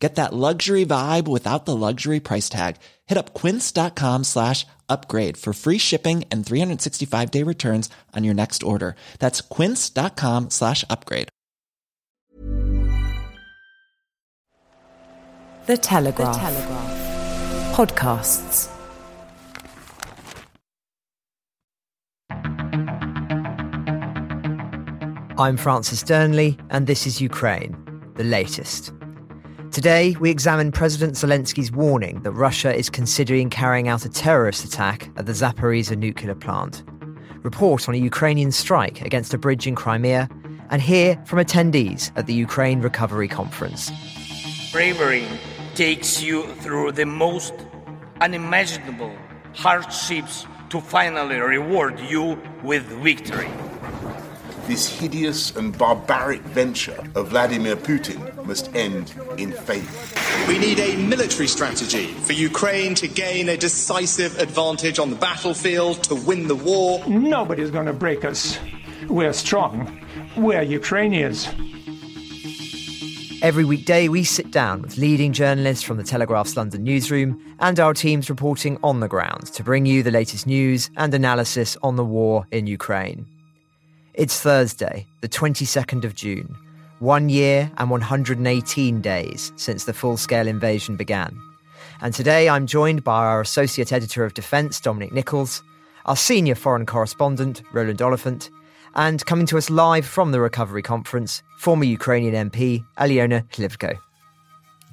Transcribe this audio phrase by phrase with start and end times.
[0.00, 2.76] Get that luxury vibe without the luxury price tag.
[3.06, 8.62] Hit up quince.com slash upgrade for free shipping and 365 day returns on your next
[8.62, 8.96] order.
[9.18, 11.28] That's quince.com slash upgrade.
[15.66, 16.34] The Telegraph.
[16.34, 17.76] The Telegraph.
[17.76, 18.68] Podcasts.
[25.38, 27.76] I'm Francis Dearnley, and this is Ukraine,
[28.16, 28.92] the latest.
[29.72, 35.08] Today, we examine President Zelensky's warning that Russia is considering carrying out a terrorist attack
[35.16, 36.82] at the Zaporizhzhia nuclear plant,
[37.44, 40.28] report on a Ukrainian strike against a bridge in Crimea,
[40.70, 43.92] and hear from attendees at the Ukraine Recovery Conference.
[44.72, 45.24] Bravery
[45.76, 47.54] takes you through the most
[48.20, 49.14] unimaginable
[49.54, 53.48] hardships to finally reward you with victory
[54.70, 59.88] this hideous and barbaric venture of Vladimir Putin must end in failure.
[60.46, 66.04] We need a military strategy for Ukraine to gain a decisive advantage on the battlefield,
[66.04, 67.04] to win the war.
[67.08, 68.60] Nobody's going to break us.
[69.08, 70.00] We're strong.
[70.36, 71.48] We're Ukrainians.
[73.42, 77.92] Every weekday, we sit down with leading journalists from the Telegraph's London newsroom and our
[77.92, 82.04] teams reporting on the ground to bring you the latest news and analysis on the
[82.04, 83.26] war in Ukraine.
[84.14, 86.56] It's Thursday, the 22nd of June,
[86.98, 91.40] one year and 118 days since the full scale invasion began.
[92.00, 95.62] And today I'm joined by our Associate Editor of Defence, Dominic Nicholls,
[96.06, 98.50] our Senior Foreign Correspondent, Roland Oliphant,
[98.96, 103.96] and coming to us live from the Recovery Conference, former Ukrainian MP, Aliona Hlivco.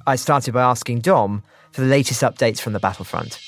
[0.06, 3.40] I started by asking Dom for the latest updates from the battlefront.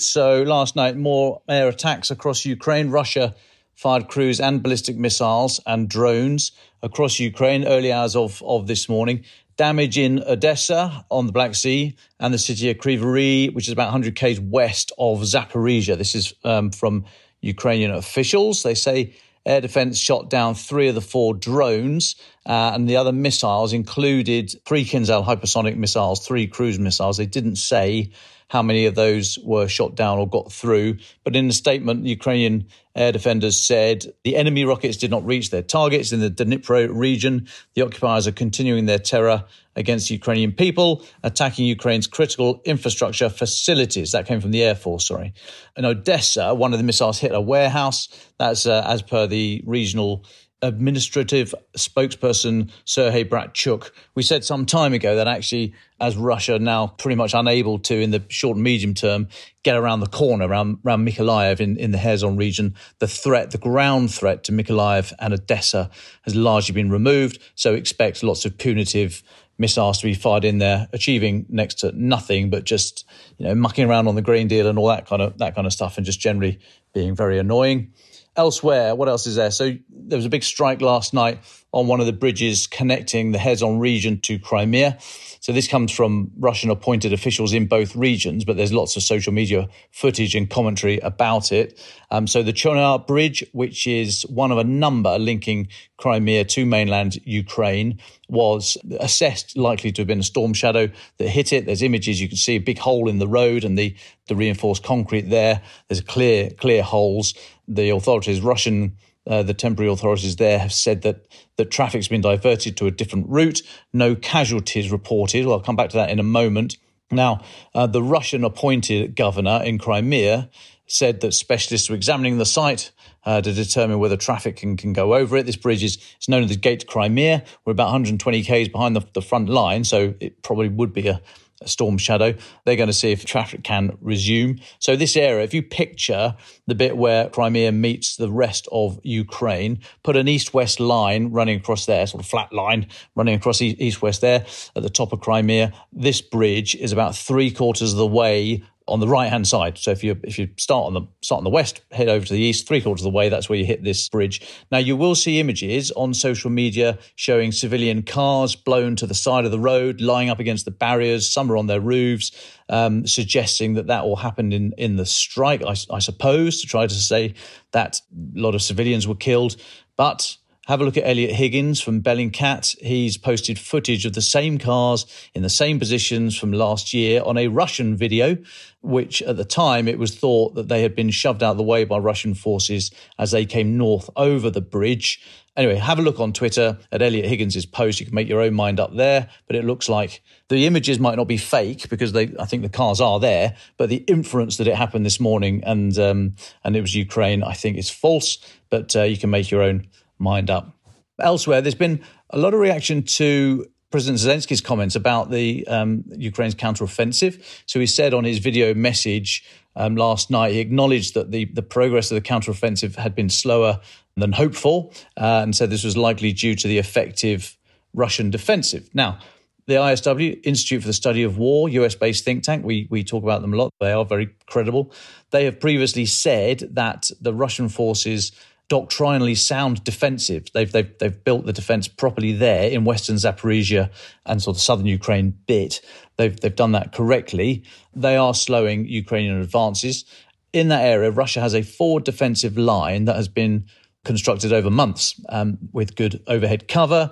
[0.00, 2.90] So last night, more air attacks across Ukraine.
[2.90, 3.34] Russia
[3.74, 6.52] fired cruise and ballistic missiles and drones
[6.82, 9.24] across Ukraine early hours of, of this morning.
[9.56, 13.92] Damage in Odessa on the Black Sea and the city of Kryvyi, which is about
[13.92, 15.98] 100 k's west of Zaporizhia.
[15.98, 17.04] This is um, from
[17.42, 18.62] Ukrainian officials.
[18.62, 23.12] They say air defense shot down three of the four drones, uh, and the other
[23.12, 27.18] missiles included three Kinzhal hypersonic missiles, three cruise missiles.
[27.18, 28.12] They didn't say
[28.50, 30.96] how many of those were shot down or got through.
[31.22, 32.66] But in a statement, the Ukrainian
[32.96, 37.46] air defenders said the enemy rockets did not reach their targets in the Dnipro region.
[37.74, 39.44] The occupiers are continuing their terror
[39.76, 44.10] against Ukrainian people, attacking Ukraine's critical infrastructure facilities.
[44.10, 45.32] That came from the Air Force, sorry.
[45.76, 48.08] In Odessa, one of the missiles hit a warehouse.
[48.40, 50.24] That's uh, as per the regional
[50.62, 53.90] administrative spokesperson Serhei Bratchuk.
[54.14, 58.10] We said some time ago that actually, as Russia now pretty much unable to, in
[58.10, 59.28] the short and medium term,
[59.62, 63.58] get around the corner around, around Mykolaiv in, in the Kherson region, the threat, the
[63.58, 65.90] ground threat to Mykolaiv and Odessa
[66.22, 67.38] has largely been removed.
[67.54, 69.22] So expect lots of punitive
[69.60, 73.04] missiles to be fired in there, achieving next to nothing, but just
[73.38, 75.66] you know mucking around on the grain deal and all that kind of that kind
[75.66, 76.58] of stuff, and just generally
[76.92, 77.92] being very annoying.
[78.36, 79.50] Elsewhere, what else is there?
[79.50, 81.40] So there was a big strike last night
[81.72, 84.98] on one of the bridges connecting the Kherson region to Crimea.
[85.40, 89.32] So this comes from Russian appointed officials in both regions, but there's lots of social
[89.32, 91.80] media footage and commentary about it.
[92.10, 97.18] Um, so the Chonhar Bridge, which is one of a number linking Crimea to mainland
[97.24, 97.98] Ukraine,
[98.28, 101.64] was assessed likely to have been a storm shadow that hit it.
[101.64, 103.96] There's images you can see a big hole in the road and the
[104.28, 105.62] the reinforced concrete there.
[105.88, 107.34] There's clear clear holes.
[107.66, 111.26] The authorities, Russian uh, the temporary authorities there have said that
[111.56, 113.62] that traffic's been diverted to a different route.
[113.92, 115.46] No casualties reported.
[115.46, 116.76] Well, I'll come back to that in a moment.
[117.10, 117.42] Now,
[117.74, 120.48] uh, the Russian appointed governor in Crimea
[120.86, 122.90] said that specialists were examining the site
[123.24, 125.46] uh, to determine whether traffic can, can go over it.
[125.46, 127.44] This bridge is it's known as the Gate to Crimea.
[127.64, 131.20] We're about 120 k's behind the, the front line, so it probably would be a,
[131.66, 132.34] storm shadow.
[132.64, 134.60] They're going to see if traffic can resume.
[134.78, 136.34] So this area, if you picture
[136.66, 141.86] the bit where Crimea meets the rest of Ukraine, put an east-west line running across
[141.86, 145.72] there, sort of flat line running across east-west there at the top of Crimea.
[145.92, 149.78] This bridge is about three quarters of the way on the right hand side.
[149.78, 152.32] So if you if you start on the start on the west, head over to
[152.32, 154.46] the east, three quarters of the way, that's where you hit this bridge.
[154.70, 159.44] Now you will see images on social media showing civilian cars blown to the side
[159.44, 161.30] of the road, lying up against the barriers.
[161.30, 162.32] Some are on their roofs,
[162.68, 165.62] um, suggesting that that all happened in in the strike.
[165.62, 167.34] I, I suppose to try to say
[167.72, 168.00] that
[168.36, 169.56] a lot of civilians were killed,
[169.96, 170.36] but
[170.70, 172.78] have a look at Eliot Higgins from Bellingcat.
[172.80, 177.36] He's posted footage of the same cars in the same positions from last year on
[177.36, 178.36] a Russian video,
[178.80, 181.64] which at the time it was thought that they had been shoved out of the
[181.64, 185.20] way by Russian forces as they came north over the bridge.
[185.56, 187.98] Anyway, have a look on Twitter at Eliot Higgins's post.
[187.98, 191.16] You can make your own mind up there, but it looks like the images might
[191.16, 194.68] not be fake because they, I think the cars are there, but the inference that
[194.68, 198.38] it happened this morning and um, and it was Ukraine, I think is false.
[198.70, 199.88] But uh, you can make your own
[200.20, 200.76] mind up.
[201.20, 206.54] Elsewhere, there's been a lot of reaction to President Zelensky's comments about the um, Ukraine's
[206.54, 207.42] counteroffensive.
[207.66, 209.44] So he said on his video message
[209.74, 213.80] um, last night, he acknowledged that the, the progress of the counteroffensive had been slower
[214.16, 217.56] than hoped for, uh, and said this was likely due to the effective
[217.92, 218.88] Russian defensive.
[218.94, 219.18] Now,
[219.66, 223.22] the ISW, Institute for the Study of War, US based think tank, we, we talk
[223.22, 223.72] about them a lot.
[223.80, 224.92] They are very credible.
[225.30, 228.32] They have previously said that the Russian forces
[228.70, 230.46] doctrinally sound defensive.
[230.54, 233.90] They've, they've, they've built the defense properly there in Western Zaporizhia
[234.24, 235.82] and sort of southern Ukraine bit.
[236.16, 237.64] They've, they've done that correctly.
[237.94, 240.04] They are slowing Ukrainian advances.
[240.52, 243.66] In that area, Russia has a forward defensive line that has been
[244.04, 247.10] constructed over months um, with good overhead cover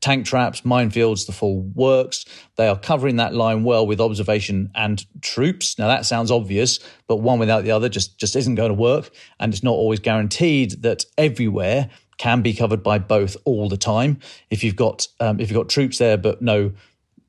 [0.00, 2.24] tank traps, minefields, the full works.
[2.56, 5.78] They are covering that line well with observation and troops.
[5.78, 9.10] Now that sounds obvious, but one without the other just, just isn't going to work.
[9.40, 14.18] And it's not always guaranteed that everywhere can be covered by both all the time.
[14.50, 16.72] If you've got um, if you've got troops there but no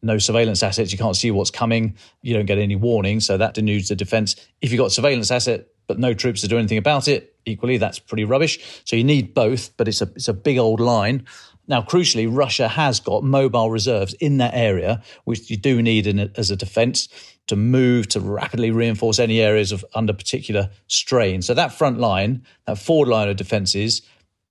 [0.01, 1.95] no surveillance assets, you can't see what's coming.
[2.21, 4.35] You don't get any warning, so that denudes the defence.
[4.61, 7.99] If you've got surveillance asset but no troops to do anything about it, equally that's
[7.99, 8.81] pretty rubbish.
[8.85, 11.25] So you need both, but it's a it's a big old line.
[11.67, 16.31] Now, crucially, Russia has got mobile reserves in that area, which you do need a,
[16.35, 17.09] as a defence
[17.45, 21.43] to move to rapidly reinforce any areas of under particular strain.
[21.43, 24.01] So that front line, that forward line of defences,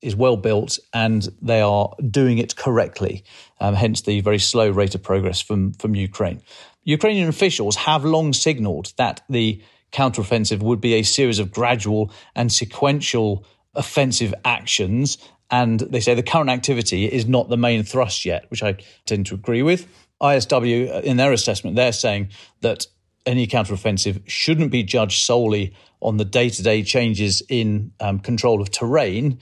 [0.01, 3.25] is well built and they are doing it correctly.
[3.61, 6.41] Um, hence the very slow rate of progress from from Ukraine.
[6.85, 9.61] Ukrainian officials have long signalled that the
[9.93, 13.45] counteroffensive would be a series of gradual and sequential
[13.75, 15.19] offensive actions
[15.51, 18.77] and they say the current activity is not the main thrust yet, which I
[19.07, 19.87] tend to agree with.
[20.21, 22.31] ISW, uh, in their assessment, they're saying
[22.61, 22.87] that
[23.25, 28.61] any counteroffensive shouldn't be judged solely on the day to day changes in um, control
[28.61, 29.39] of terrain.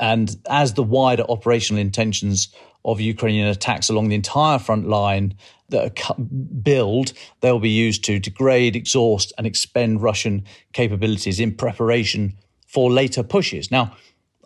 [0.00, 2.48] And as the wider operational intentions
[2.84, 5.34] of Ukrainian attacks along the entire front line
[5.70, 6.14] that are
[6.62, 12.34] build, they'll be used to degrade, exhaust, and expend Russian capabilities in preparation
[12.66, 13.70] for later pushes.
[13.70, 13.96] Now,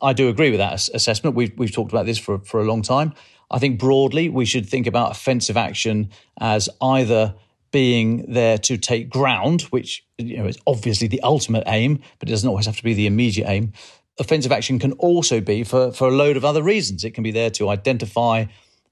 [0.00, 1.34] I do agree with that assessment.
[1.34, 3.14] We've we've talked about this for for a long time.
[3.50, 7.34] I think broadly we should think about offensive action as either
[7.70, 12.32] being there to take ground, which you know is obviously the ultimate aim, but it
[12.32, 13.72] doesn't always have to be the immediate aim.
[14.18, 17.04] Offensive action can also be for for a load of other reasons.
[17.04, 18.46] It can be there to identify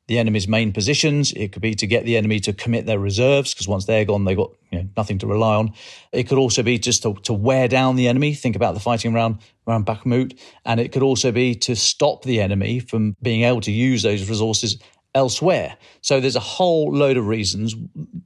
[0.08, 1.32] the enemy's main positions.
[1.32, 4.24] It could be to get the enemy to commit their reserves because once they're gone,
[4.24, 5.72] they've got you know, nothing to rely on.
[6.12, 8.34] It could also be just to, to wear down the enemy.
[8.34, 10.38] Think about the fighting around, around Bakhmut.
[10.64, 14.28] And it could also be to stop the enemy from being able to use those
[14.28, 14.78] resources
[15.14, 15.76] elsewhere.
[16.02, 17.74] So there's a whole load of reasons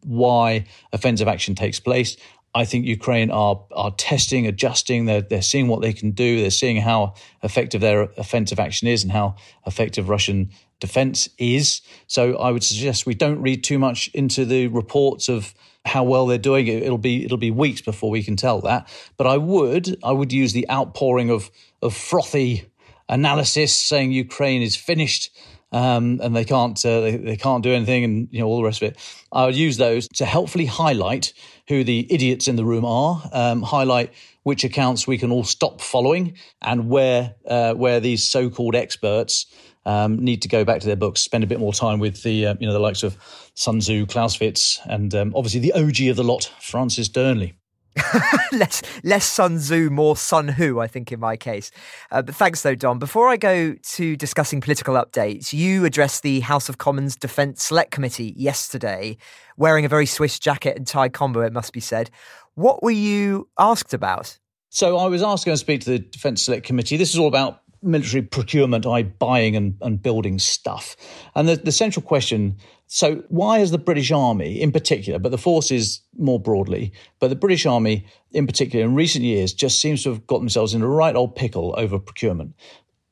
[0.03, 2.17] why offensive action takes place.
[2.55, 5.07] I think Ukraine are are testing, adjusting.
[5.07, 6.41] They're they're seeing what they can do.
[6.41, 9.37] They're seeing how effective their offensive action is and how
[9.67, 11.83] effective Russian defense is.
[12.07, 16.27] So I would suggest we don't read too much into the reports of how well
[16.27, 16.67] they're doing.
[16.67, 18.89] It'll be it'll be weeks before we can tell that.
[19.17, 21.51] But I would I would use the outpouring of
[21.83, 22.67] of frothy
[23.09, 25.31] analysis saying Ukraine is finished.
[25.73, 28.65] Um, and they can't uh, they, they can't do anything, and you know all the
[28.65, 28.99] rest of it.
[29.31, 31.33] I would use those to helpfully highlight
[31.69, 34.13] who the idiots in the room are, um, highlight
[34.43, 39.47] which accounts we can all stop following, and where uh, where these so-called experts
[39.87, 42.47] um, need to go back to their books, spend a bit more time with the
[42.47, 43.17] uh, you know the likes of
[43.55, 47.55] Sun Tzu, Clausewitz, and um, obviously the OG of the lot, Francis Dearnley.
[48.53, 51.71] less less Sun Tzu, more Sun Who, I think, in my case.
[52.11, 52.99] Uh, but thanks, though, Dom.
[52.99, 57.91] Before I go to discussing political updates, you addressed the House of Commons Defence Select
[57.91, 59.17] Committee yesterday,
[59.57, 62.11] wearing a very Swiss jacket and tie combo, it must be said.
[62.55, 64.39] What were you asked about?
[64.71, 66.97] So I was asked to speak to the Defence Select Committee.
[66.97, 70.97] This is all about military procurement, i buying and, and building stuff.
[71.35, 72.57] And the, the central question
[72.93, 77.37] so, why has the British Army in particular, but the forces more broadly, but the
[77.37, 80.89] British Army in particular in recent years just seems to have got themselves in a
[80.89, 82.53] right old pickle over procurement?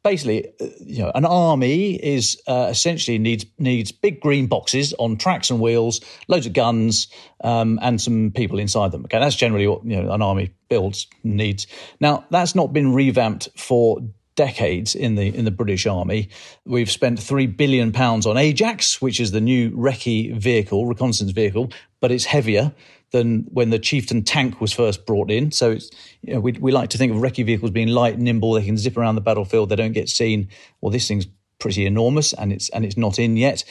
[0.03, 5.17] Basically, uh, you know, an army is uh, essentially needs needs big green boxes on
[5.17, 7.07] tracks and wheels, loads of guns,
[7.45, 9.05] um, and some people inside them.
[9.05, 11.69] Okay, that's generally what you know an army builds needs.
[12.01, 14.01] Now, that's not been revamped for
[14.39, 16.29] decades in the in the British Army.
[16.65, 21.71] We've spent three billion pounds on Ajax, which is the new recce vehicle, reconnaissance vehicle,
[22.01, 22.73] but it's heavier
[23.11, 25.51] than when the Chieftain tank was first brought in.
[25.51, 25.91] So it's,
[26.23, 28.53] you know, we, we like to think of recce vehicles being light, nimble.
[28.53, 29.71] They can zip around the battlefield.
[29.71, 30.49] They don't get seen.
[30.81, 31.27] Well, this thing's
[31.59, 33.65] pretty enormous, and it's and it's not in yet.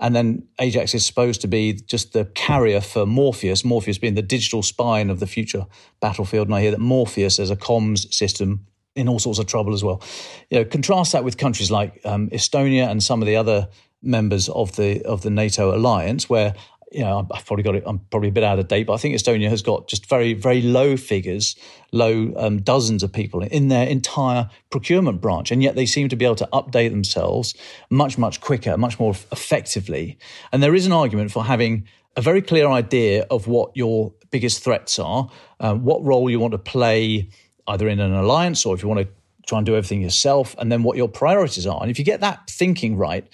[0.00, 4.22] And then Ajax is supposed to be just the carrier for Morpheus, Morpheus being the
[4.22, 5.66] digital spine of the future
[6.00, 6.48] battlefield.
[6.48, 9.82] And I hear that Morpheus as a comms system in all sorts of trouble as
[9.82, 10.02] well.
[10.50, 13.68] You know, contrast that with countries like um, Estonia and some of the other
[14.02, 16.54] members of the of the NATO alliance, where
[16.92, 17.82] you know I've probably got it.
[17.86, 20.34] I'm probably a bit out of date, but I think Estonia has got just very
[20.34, 21.56] very low figures,
[21.92, 26.16] low um, dozens of people in their entire procurement branch, and yet they seem to
[26.16, 27.54] be able to update themselves
[27.90, 30.18] much much quicker, much more effectively.
[30.52, 34.62] And there is an argument for having a very clear idea of what your biggest
[34.62, 37.28] threats are, uh, what role you want to play
[37.66, 39.08] either in an alliance or if you want to
[39.46, 41.80] try and do everything yourself, and then what your priorities are.
[41.82, 43.26] And if you get that thinking right,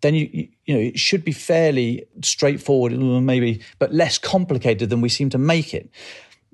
[0.00, 5.08] then you, you, know it should be fairly straightforward, maybe, but less complicated than we
[5.08, 5.90] seem to make it.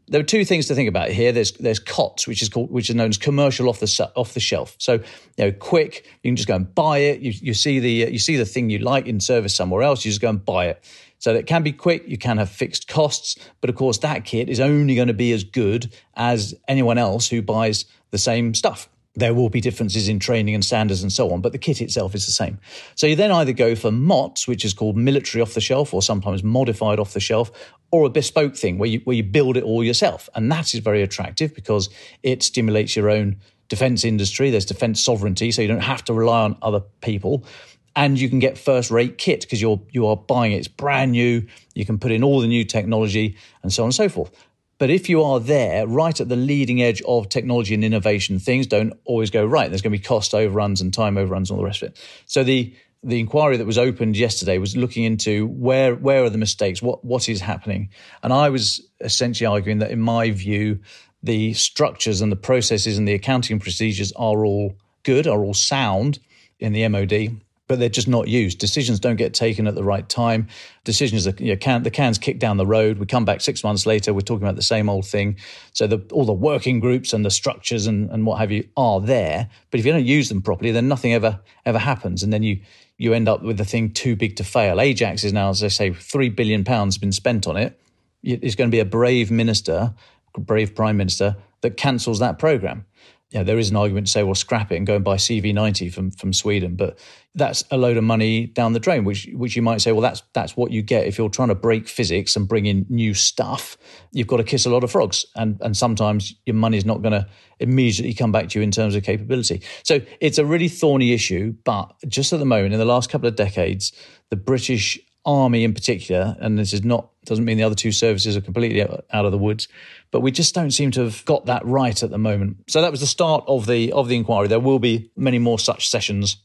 [0.07, 1.33] There are two things to think about here.
[1.33, 4.41] There's there's COTS, which is called which is known as commercial off the off the
[4.41, 4.77] shelf.
[4.79, 5.03] So you
[5.39, 7.21] know, quick, you can just go and buy it.
[7.21, 10.11] You, you see the you see the thing you like in service somewhere else, you
[10.11, 10.85] just go and buy it.
[11.25, 14.51] So it can be quick, you can have fixed costs, but of course that kit
[14.51, 18.91] is only going to be as good as anyone else who buys the same stuff.
[19.15, 22.15] There will be differences in training and standards and so on, but the kit itself
[22.15, 22.59] is the same.
[22.95, 26.03] So you then either go for MOTS, which is called military off the shelf or
[26.03, 27.51] sometimes modified off the shelf,
[27.91, 30.29] or a bespoke thing where you, where you build it all yourself.
[30.35, 31.89] And that is very attractive because
[32.23, 33.37] it stimulates your own
[33.71, 34.51] defense industry.
[34.51, 37.47] There's defense sovereignty, so you don't have to rely on other people
[37.97, 40.57] and you can get first rate kit because you're you are buying it.
[40.57, 41.47] It's brand new.
[41.75, 44.31] You can put in all the new technology and so on and so forth.
[44.79, 48.67] But if you are there, right at the leading edge of technology and innovation, things
[48.67, 49.71] don't always go right.
[49.71, 52.01] There's going to be cost overruns and time overruns and all the rest of it.
[52.27, 56.39] So the the inquiry that was opened yesterday was looking into where where are the
[56.39, 57.91] mistakes, what what is happening,
[58.23, 60.81] and I was essentially arguing that, in my view,
[61.23, 64.75] the structures and the processes and the accounting procedures are all
[65.05, 66.19] good, are all sound
[66.59, 68.59] in the MOD but they're just not used.
[68.59, 70.49] Decisions don't get taken at the right time.
[70.85, 72.99] Decisions, are, you know, can, the can's kicked down the road.
[72.99, 75.37] We come back six months later, we're talking about the same old thing.
[75.73, 79.01] So the, all the working groups and the structures and, and what have you are
[79.01, 82.43] there, but if you don't use them properly, then nothing ever ever happens, and then
[82.43, 82.61] you
[82.97, 84.81] you end up with the thing too big to fail.
[84.81, 87.81] Ajax is now, as I say, three billion pounds been spent on it.
[88.23, 89.95] It's going to be a brave minister,
[90.39, 92.87] brave prime minister that cancels that program
[93.35, 95.93] yeah, there is an argument to say, well, scrap it and go and buy CV90
[95.93, 96.97] from from Sweden, but
[97.35, 99.03] that's a load of money down the drain.
[99.03, 101.57] Which which you might say, well, that's that's what you get if you're trying to
[101.57, 103.77] break physics and bring in new stuff.
[104.13, 107.11] You've got to kiss a lot of frogs, and and sometimes your money's not going
[107.13, 107.27] to
[107.59, 109.63] immediately come back to you in terms of capability.
[109.83, 111.57] So it's a really thorny issue.
[111.65, 113.93] But just at the moment, in the last couple of decades,
[114.31, 118.37] the British Army in particular, and this is not doesn't mean the other two services
[118.37, 119.69] are completely out of the woods,
[120.11, 122.59] but we just don't seem to have got that right at the moment.
[122.69, 124.49] So that was the start of the of the inquiry.
[124.49, 126.39] There will be many more such sessions.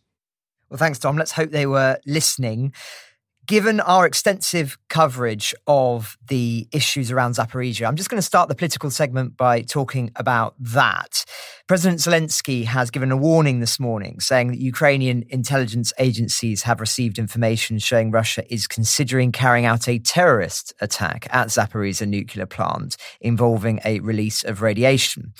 [0.69, 1.17] Well, thanks, Dom.
[1.17, 2.73] Let's hope they were listening.
[3.49, 8.53] Given our extensive coverage of the issues around Zaporizhia, I'm just going to start the
[8.53, 11.25] political segment by talking about that.
[11.67, 17.17] President Zelensky has given a warning this morning saying that Ukrainian intelligence agencies have received
[17.17, 23.79] information showing Russia is considering carrying out a terrorist attack at Zaporizhia nuclear plant involving
[23.83, 25.33] a release of radiation.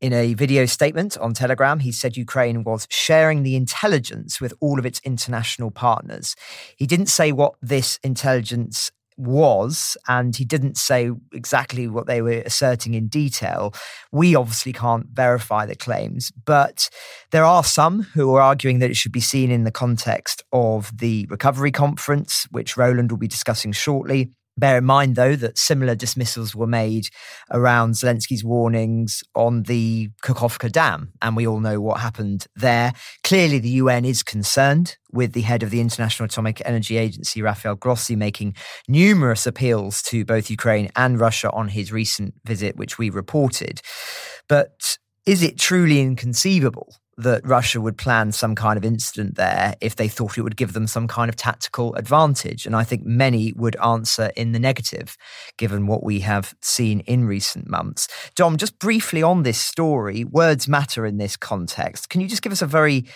[0.00, 4.78] In a video statement on Telegram, he said Ukraine was sharing the intelligence with all
[4.78, 6.34] of its international partners.
[6.74, 12.42] He didn't say what this intelligence was, and he didn't say exactly what they were
[12.46, 13.74] asserting in detail.
[14.10, 16.88] We obviously can't verify the claims, but
[17.30, 20.96] there are some who are arguing that it should be seen in the context of
[20.96, 24.30] the recovery conference, which Roland will be discussing shortly.
[24.60, 27.06] Bear in mind, though, that similar dismissals were made
[27.50, 32.92] around Zelensky's warnings on the Kakhovka Dam, and we all know what happened there.
[33.24, 37.74] Clearly, the UN is concerned with the head of the International Atomic Energy Agency, Rafael
[37.74, 38.54] Grossi, making
[38.86, 43.80] numerous appeals to both Ukraine and Russia on his recent visit, which we reported.
[44.46, 49.96] But is it truly inconceivable that Russia would plan some kind of incident there if
[49.96, 52.66] they thought it would give them some kind of tactical advantage.
[52.66, 55.16] And I think many would answer in the negative,
[55.56, 58.08] given what we have seen in recent months.
[58.34, 62.08] Dom, just briefly on this story, words matter in this context.
[62.08, 63.06] Can you just give us a very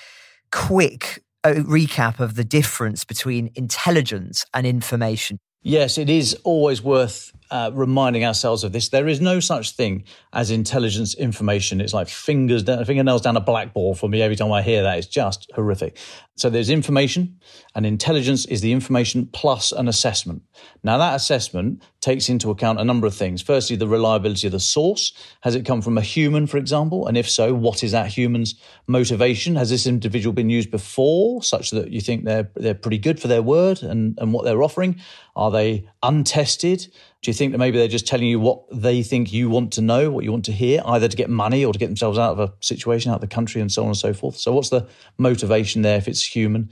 [0.52, 5.38] quick uh, recap of the difference between intelligence and information?
[5.62, 8.88] Yes, it is always worth uh, reminding ourselves of this.
[8.88, 11.80] There is no such thing as intelligence information.
[11.80, 14.98] It's like fingers down, fingernails down a blackboard for me every time I hear that.
[14.98, 15.98] It's just horrific.
[16.36, 17.38] So there's information,
[17.76, 20.42] and intelligence is the information plus an assessment.
[20.82, 23.40] Now, that assessment takes into account a number of things.
[23.40, 25.12] Firstly, the reliability of the source.
[25.42, 27.06] Has it come from a human, for example?
[27.06, 28.56] And if so, what is that human's
[28.88, 29.54] motivation?
[29.54, 33.28] Has this individual been used before, such that you think they're, they're pretty good for
[33.28, 35.00] their word and, and what they're offering?
[35.36, 36.86] Are they untested?
[37.22, 39.82] Do you think that maybe they're just telling you what they think you want to
[39.82, 42.32] know, what you want to hear, either to get money or to get themselves out
[42.32, 44.36] of a situation, out of the country, and so on and so forth?
[44.36, 44.86] So, what's the
[45.18, 46.70] motivation there if it's human?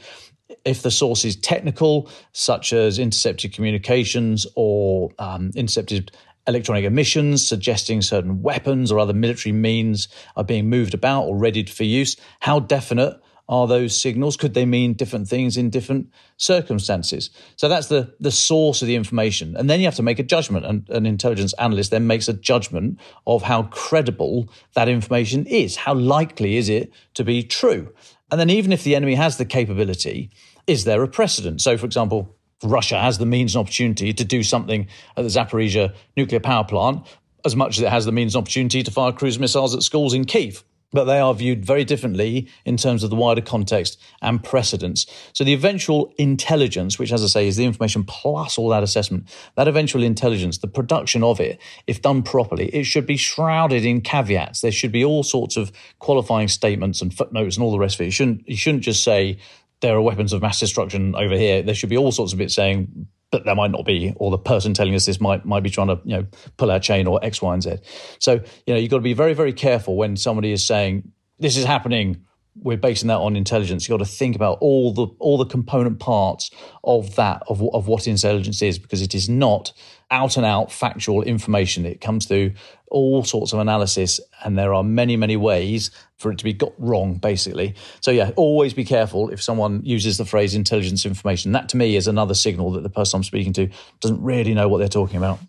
[0.64, 6.12] If the source is technical, such as intercepted communications or um, intercepted
[6.46, 11.70] electronic emissions suggesting certain weapons or other military means are being moved about or readied
[11.70, 14.36] for use, how definite are those signals?
[14.36, 17.30] Could they mean different things in different circumstances?
[17.56, 19.56] So that's the, the source of the information.
[19.56, 20.64] And then you have to make a judgment.
[20.64, 25.76] And an intelligence analyst then makes a judgment of how credible that information is.
[25.76, 27.92] How likely is it to be true?
[28.30, 30.30] And then even if the enemy has the capability,
[30.66, 31.60] is there a precedent?
[31.60, 35.94] So, for example, Russia has the means and opportunity to do something at the Zaporizhia
[36.16, 37.06] nuclear power plant
[37.44, 40.14] as much as it has the means and opportunity to fire cruise missiles at schools
[40.14, 44.42] in Kiev but they are viewed very differently in terms of the wider context and
[44.42, 45.06] precedents.
[45.32, 49.28] So the eventual intelligence, which, as I say, is the information plus all that assessment,
[49.56, 54.00] that eventual intelligence, the production of it, if done properly, it should be shrouded in
[54.00, 54.60] caveats.
[54.60, 58.02] There should be all sorts of qualifying statements and footnotes and all the rest of
[58.02, 58.06] it.
[58.06, 59.38] You shouldn't, you shouldn't just say,
[59.80, 61.62] there are weapons of mass destruction over here.
[61.62, 64.38] There should be all sorts of bits saying but there might not be, or the
[64.38, 66.26] person telling us this might might be trying to you know
[66.58, 67.76] pull our chain or X, Y, and Z.
[68.20, 68.34] So
[68.66, 71.10] you know you've got to be very very careful when somebody is saying
[71.40, 72.24] this is happening.
[72.54, 73.88] We're basing that on intelligence.
[73.88, 76.50] You've got to think about all the all the component parts
[76.84, 79.72] of that of of what intelligence is because it is not
[80.12, 81.86] out and out factual information.
[81.86, 82.52] It comes through
[82.88, 86.74] all sorts of analysis, and there are many, many ways for it to be got
[86.78, 87.74] wrong, basically.
[88.00, 91.52] So, yeah, always be careful if someone uses the phrase intelligence information.
[91.52, 94.68] That to me is another signal that the person I'm speaking to doesn't really know
[94.68, 95.40] what they're talking about.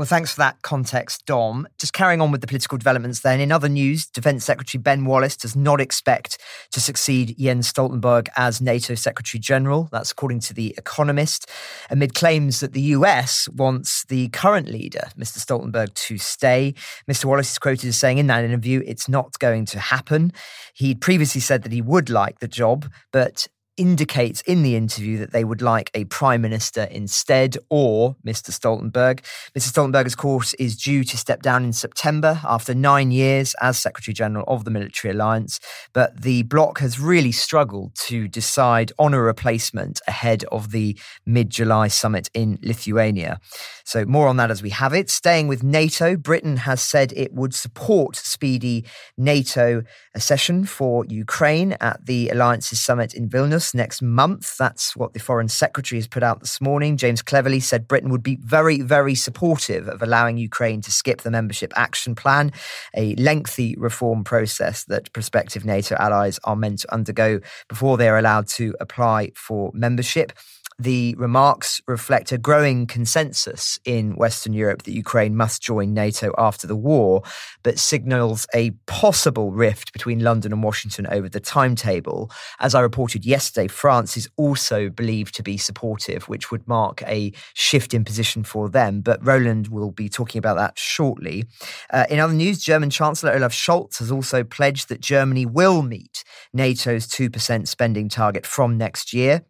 [0.00, 1.68] Well, thanks for that context, Dom.
[1.78, 3.38] Just carrying on with the political developments then.
[3.38, 6.38] In other news, Defence Secretary Ben Wallace does not expect
[6.70, 9.90] to succeed Jens Stoltenberg as NATO Secretary General.
[9.92, 11.50] That's according to The Economist,
[11.90, 15.36] amid claims that the US wants the current leader, Mr.
[15.36, 16.72] Stoltenberg, to stay.
[17.06, 17.26] Mr.
[17.26, 20.32] Wallace is quoted as saying in that interview, it's not going to happen.
[20.72, 23.48] He'd previously said that he would like the job, but
[23.80, 28.50] indicates in the interview that they would like a prime minister instead or Mr.
[28.50, 29.20] Stoltenberg.
[29.58, 29.72] Mr.
[29.72, 34.12] Stoltenberg, of course, is due to step down in September after nine years as Secretary
[34.12, 35.60] General of the Military Alliance.
[35.94, 41.48] But the bloc has really struggled to decide on a replacement ahead of the mid
[41.48, 43.40] July summit in Lithuania.
[43.84, 45.08] So, more on that as we have it.
[45.08, 48.84] Staying with NATO, Britain has said it would support speedy
[49.16, 49.82] NATO
[50.14, 54.56] accession for Ukraine at the Alliance's summit in Vilnius next month.
[54.56, 56.96] That's what the Foreign Secretary has put out this morning.
[56.96, 61.30] James Cleverly said Britain would be very, very supportive of allowing Ukraine to skip the
[61.30, 62.52] membership action plan,
[62.94, 68.18] a lengthy reform process that prospective NATO allies are meant to undergo before they are
[68.18, 70.32] allowed to apply for membership.
[70.80, 76.66] The remarks reflect a growing consensus in Western Europe that Ukraine must join NATO after
[76.66, 77.22] the war,
[77.62, 82.30] but signals a possible rift between London and Washington over the timetable.
[82.60, 87.34] As I reported yesterday, France is also believed to be supportive, which would mark a
[87.52, 89.02] shift in position for them.
[89.02, 91.44] But Roland will be talking about that shortly.
[91.92, 96.24] Uh, in other news, German Chancellor Olaf Scholz has also pledged that Germany will meet
[96.54, 99.44] NATO's 2% spending target from next year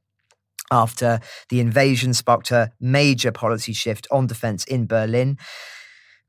[0.71, 5.39] after the invasion sparked a major policy shift on defence in Berlin.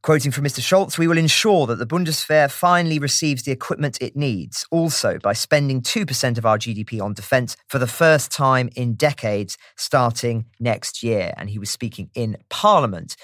[0.04, 0.62] Quoting from Mr.
[0.62, 5.34] Scholz, we will ensure that the Bundeswehr finally receives the equipment it needs, also by
[5.34, 11.04] spending 2% of our GDP on defence for the first time in decades, starting next
[11.04, 11.36] year.
[11.38, 13.16] And he was speaking in Parliament.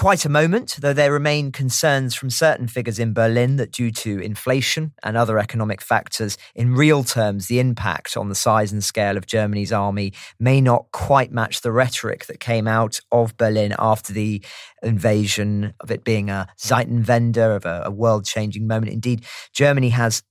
[0.00, 4.18] Quite a moment, though there remain concerns from certain figures in Berlin that due to
[4.20, 9.18] inflation and other economic factors, in real terms, the impact on the size and scale
[9.18, 14.14] of Germany's army may not quite match the rhetoric that came out of Berlin after
[14.14, 14.42] the
[14.82, 18.90] invasion of it being a Zeitenwende, of a, a world changing moment.
[18.90, 20.22] Indeed, Germany has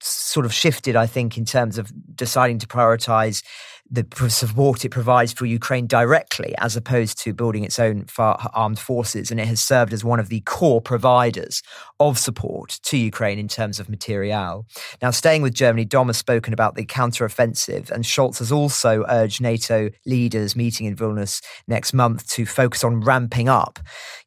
[0.00, 3.44] sort of shifted, I think, in terms of deciding to prioritize
[3.92, 9.30] the support it provides for Ukraine directly, as opposed to building its own armed forces.
[9.30, 11.62] And it has served as one of the core providers
[12.00, 14.66] of support to Ukraine in terms of material.
[15.02, 19.42] Now, staying with Germany, Dom has spoken about the counteroffensive, and Scholz has also urged
[19.42, 23.78] NATO leaders meeting in Vilnius next month to focus on ramping up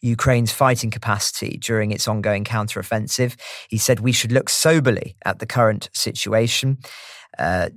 [0.02, 3.36] Ukraine's fighting capacity during its ongoing counteroffensive.
[3.68, 6.78] He said we should look soberly at the current situation.
[7.38, 7.70] Uh,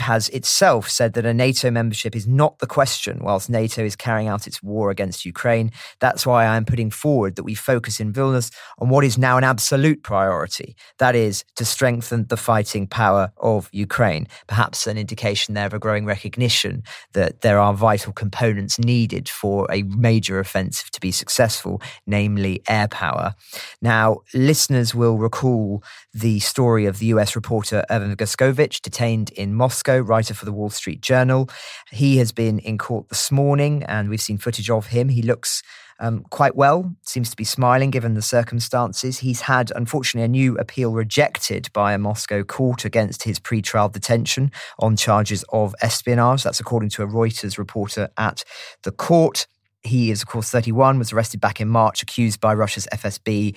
[0.00, 4.28] has itself said that a NATO membership is not the question whilst NATO is carrying
[4.28, 5.72] out its war against Ukraine.
[6.00, 9.38] That's why I am putting forward that we focus in Vilnius on what is now
[9.38, 14.26] an absolute priority that is, to strengthen the fighting power of Ukraine.
[14.46, 19.66] Perhaps an indication there of a growing recognition that there are vital components needed for
[19.70, 23.34] a major offensive to be successful, namely air power.
[23.80, 29.98] Now, listeners will recall the story of the US reporter Evan Gershkovich detained in Moscow,
[29.98, 31.48] writer for the Wall Street Journal.
[31.90, 35.08] He has been in court this morning, and we've seen footage of him.
[35.08, 35.62] He looks
[35.98, 39.18] um, quite well, seems to be smiling given the circumstances.
[39.18, 44.50] He's had, unfortunately, a new appeal rejected by a Moscow court against his pre-trial detention
[44.80, 46.42] on charges of espionage.
[46.42, 48.42] That's according to a Reuters reporter at
[48.82, 49.46] the court.
[49.84, 53.56] He is, of course, 31, was arrested back in March, accused by Russia's FSB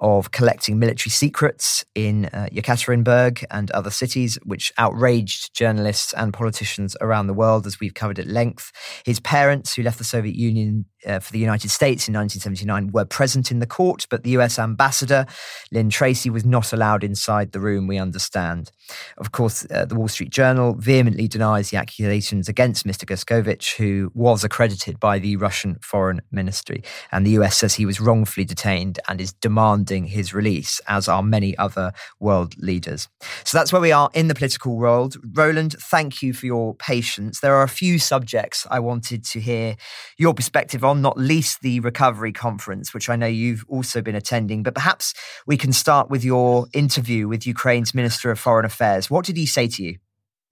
[0.00, 6.96] of collecting military secrets in uh, Yekaterinburg and other cities, which outraged journalists and politicians
[7.00, 8.70] around the world, as we've covered at length.
[9.04, 13.04] His parents, who left the Soviet Union uh, for the United States in 1979 were
[13.04, 15.26] present in the court, but the US ambassador,
[15.72, 18.70] Lynn Tracy, was not allowed inside the room, we understand.
[19.18, 23.04] Of course, uh, the Wall Street Journal vehemently denies the accusations against Mr.
[23.04, 26.82] Gershkovich, who was accredited by the Russian Foreign Ministry.
[27.12, 31.22] And the US says he was wrongfully detained and is demanding his release, as are
[31.22, 33.08] many other world leaders.
[33.44, 35.16] So that's where we are in the political world.
[35.34, 37.40] Roland, thank you for your patience.
[37.40, 39.76] There are a few subjects I wanted to hear
[40.16, 44.14] your perspective on on, not least the recovery conference, which I know you've also been
[44.14, 44.62] attending.
[44.62, 45.12] But perhaps
[45.46, 49.10] we can start with your interview with Ukraine's Minister of Foreign Affairs.
[49.10, 49.98] What did he say to you?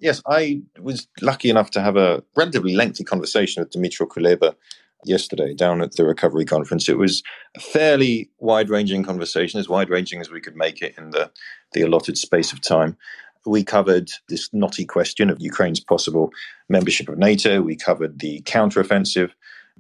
[0.00, 4.56] Yes, I was lucky enough to have a relatively lengthy conversation with Dmitry Kuleba
[5.04, 6.88] yesterday down at the recovery conference.
[6.88, 7.22] It was
[7.56, 11.30] a fairly wide ranging conversation, as wide ranging as we could make it in the,
[11.72, 12.96] the allotted space of time.
[13.44, 16.30] We covered this knotty question of Ukraine's possible
[16.68, 17.60] membership of NATO.
[17.60, 19.32] We covered the counteroffensive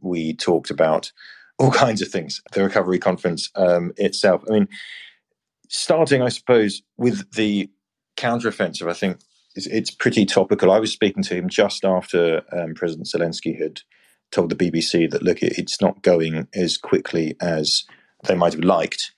[0.02, 1.10] we talked about
[1.58, 2.42] all kinds of things.
[2.52, 4.42] The recovery conference um, itself.
[4.48, 4.68] I mean,
[5.68, 7.70] starting, I suppose, with the
[8.16, 9.18] counteroffensive, I think
[9.54, 10.70] it's, it's, pretty topical.
[10.70, 13.80] I was speaking to him just after um, President Zelensky had
[14.32, 17.84] told the BBC that look, it's not going as quickly as
[18.26, 19.12] they might have liked.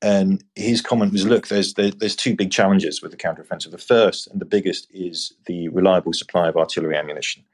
[0.00, 3.70] And his comment was, "Look, there's there, there's two big challenges with the counteroffensive.
[3.70, 7.44] The first and the biggest is the reliable supply of artillery ammunition."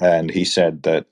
[0.00, 1.06] And he said that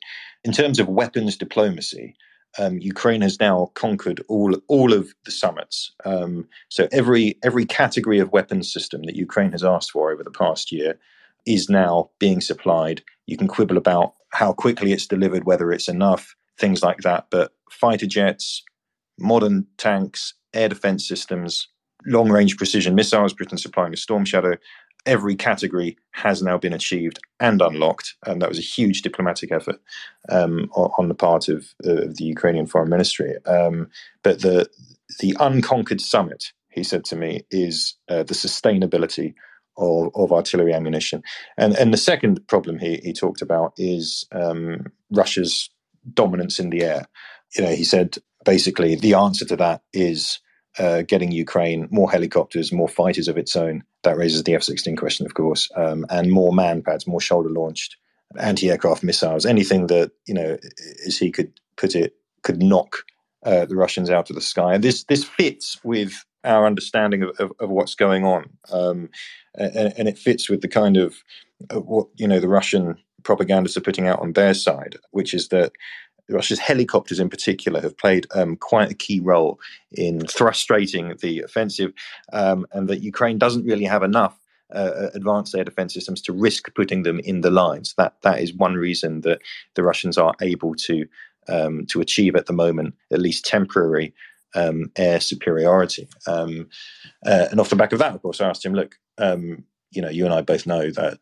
[0.44, 2.16] in terms of weapons diplomacy,
[2.58, 5.92] um, Ukraine has now conquered all all of the summits.
[6.04, 10.30] Um, so every every category of weapons system that Ukraine has asked for over the
[10.30, 10.98] past year
[11.46, 13.02] is now being supplied.
[13.26, 17.26] You can quibble about how quickly it's delivered, whether it's enough, things like that.
[17.30, 18.62] But fighter jets,
[19.18, 21.68] modern tanks, air defense systems,
[22.06, 24.56] long range precision missiles, Britain supplying a Storm Shadow,
[25.06, 29.80] every category has now been achieved and unlocked, and that was a huge diplomatic effort
[30.28, 33.34] um, on, the part of, of, the Ukrainian Foreign Ministry.
[33.46, 33.88] Um,
[34.22, 34.68] but the
[35.18, 39.34] the unconquered summit, he said to me, is uh, the sustainability
[39.76, 41.22] of, of, artillery ammunition.
[41.56, 45.70] And and the second problem he he talked about is um, Russia's
[46.14, 47.06] dominance in the air.
[47.56, 50.40] You know, he said basically the answer to that is
[50.78, 53.82] uh, getting Ukraine more helicopters, more fighters of its own.
[54.02, 57.96] That raises the F 16 question, of course, um, and more manpads, more shoulder launched
[58.38, 60.56] anti aircraft missiles, anything that, you know,
[61.06, 62.98] as he could put it, could knock
[63.44, 64.74] uh, the Russians out of the sky.
[64.74, 68.48] And this, this fits with our understanding of, of, of what's going on.
[68.72, 69.10] Um,
[69.54, 71.16] and, and, it fits with the kind of,
[71.70, 75.48] of what, you know, the Russian propagandists are putting out on their side, which is
[75.48, 75.72] that
[76.28, 79.58] Russia's helicopters, in particular, have played um, quite a key role
[79.92, 81.92] in frustrating the offensive,
[82.32, 84.38] um, and that Ukraine doesn't really have enough
[84.72, 87.94] uh, advanced air defense systems to risk putting them in the lines.
[87.98, 89.40] That that is one reason that
[89.74, 91.06] the Russians are able to
[91.48, 94.14] um, to achieve at the moment at least temporary
[94.54, 96.08] um, air superiority.
[96.26, 96.68] Um,
[97.26, 100.02] uh, and off the back of that, of course, I asked him, "Look, um, you
[100.02, 101.18] know, you and I both know that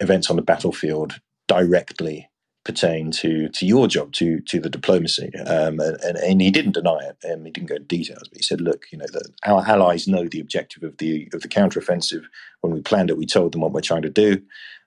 [0.00, 2.28] events on the battlefield directly
[2.64, 5.30] pertain to to your job, to to the diplomacy.
[5.46, 7.16] Um, and, and, and, he didn't deny it.
[7.30, 10.08] Um, he didn't go into details, but he said, "Look, you know, the, our allies
[10.08, 12.24] know the objective of the of the counteroffensive.
[12.62, 14.42] When we planned it, we told them what we're trying to do.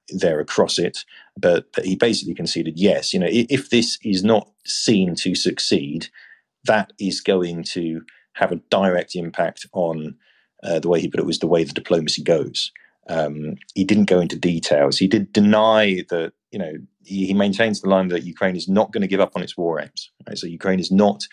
[0.09, 1.05] They're across it."
[1.39, 5.35] But, but he basically conceded, "Yes, you know, if, if this is not seen to
[5.35, 6.07] succeed,
[6.67, 8.01] that is going to
[8.33, 10.15] have a direct impact on."
[10.63, 12.71] Uh, the way he put it was the way the diplomacy goes.
[13.09, 14.97] Um, he didn't go into details.
[14.97, 18.91] He did deny that, you know, he, he, maintains the line that Ukraine is not
[18.91, 20.11] going to give up on its war aims.
[20.27, 20.37] Right?
[20.37, 21.23] So Ukraine is not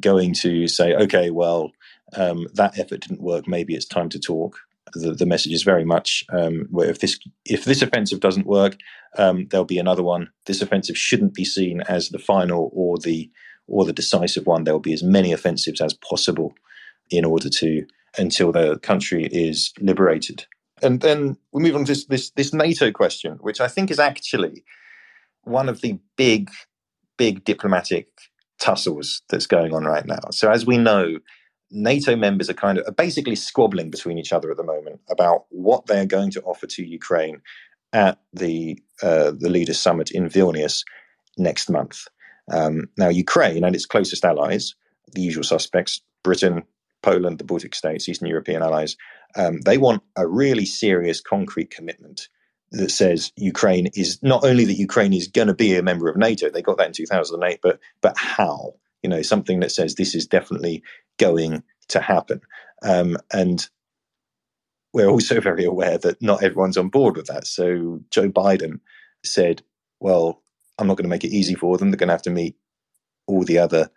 [0.00, 1.70] going to say, okay, well,
[2.16, 3.46] um, that effort didn't work.
[3.46, 4.58] Maybe it's time to talk.
[4.94, 8.76] The, the message is very much um, if this if this offensive doesn't work,
[9.18, 10.30] um, there'll be another one.
[10.46, 13.30] This offensive shouldn't be seen as the final or the
[13.70, 14.64] or the decisive one.
[14.64, 16.54] There will be as many offensives as possible
[17.10, 17.86] in order to
[18.18, 20.44] until the country is liberated
[20.82, 23.98] and then we move on to this, this, this NATO question, which I think is
[23.98, 24.64] actually
[25.42, 26.50] one of the big,
[27.16, 28.08] big diplomatic
[28.58, 30.30] tussles that's going on right now.
[30.30, 31.18] So as we know,
[31.70, 35.44] NATO members are kind of are basically squabbling between each other at the moment about
[35.50, 37.40] what they are going to offer to Ukraine
[37.92, 40.82] at the uh, the leaders' summit in Vilnius
[41.38, 42.06] next month.
[42.50, 44.74] Um, now, Ukraine and its closest allies,
[45.12, 46.62] the usual suspects, Britain,
[47.02, 48.96] Poland, the Baltic states, Eastern European allies,
[49.36, 52.28] um, they want a really serious, concrete commitment
[52.72, 56.16] that says Ukraine is not only that Ukraine is going to be a member of
[56.16, 56.50] NATO.
[56.50, 58.74] They got that in 2008, but but how?
[59.02, 60.82] You know, something that says this is definitely
[61.18, 62.40] going to happen.
[62.82, 63.66] Um, and
[64.92, 67.46] we're also very aware that not everyone's on board with that.
[67.46, 68.80] So Joe Biden
[69.24, 69.62] said,
[70.00, 70.39] "Well,
[70.80, 71.90] I'm not going to make it easy for them.
[71.90, 72.56] They're going to have to meet
[73.26, 73.90] all the other,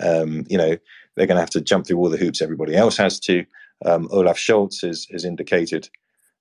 [0.00, 0.76] um, you know,
[1.16, 3.44] they're going to have to jump through all the hoops everybody else has to."
[3.84, 5.88] Um, Olaf Scholz has, has indicated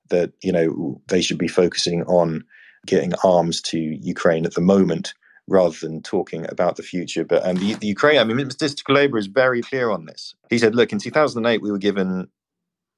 [0.10, 2.44] that you know they should be focusing on
[2.86, 5.14] getting arms to Ukraine at the moment
[5.48, 7.24] rather than talking about the future.
[7.24, 8.84] But um, the, the Ukraine, I mean, Mr.
[8.84, 10.36] Kuleba is very clear on this.
[10.50, 12.28] He said, "Look, in 2008, we were given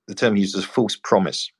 [0.07, 1.51] the term he used as false promise."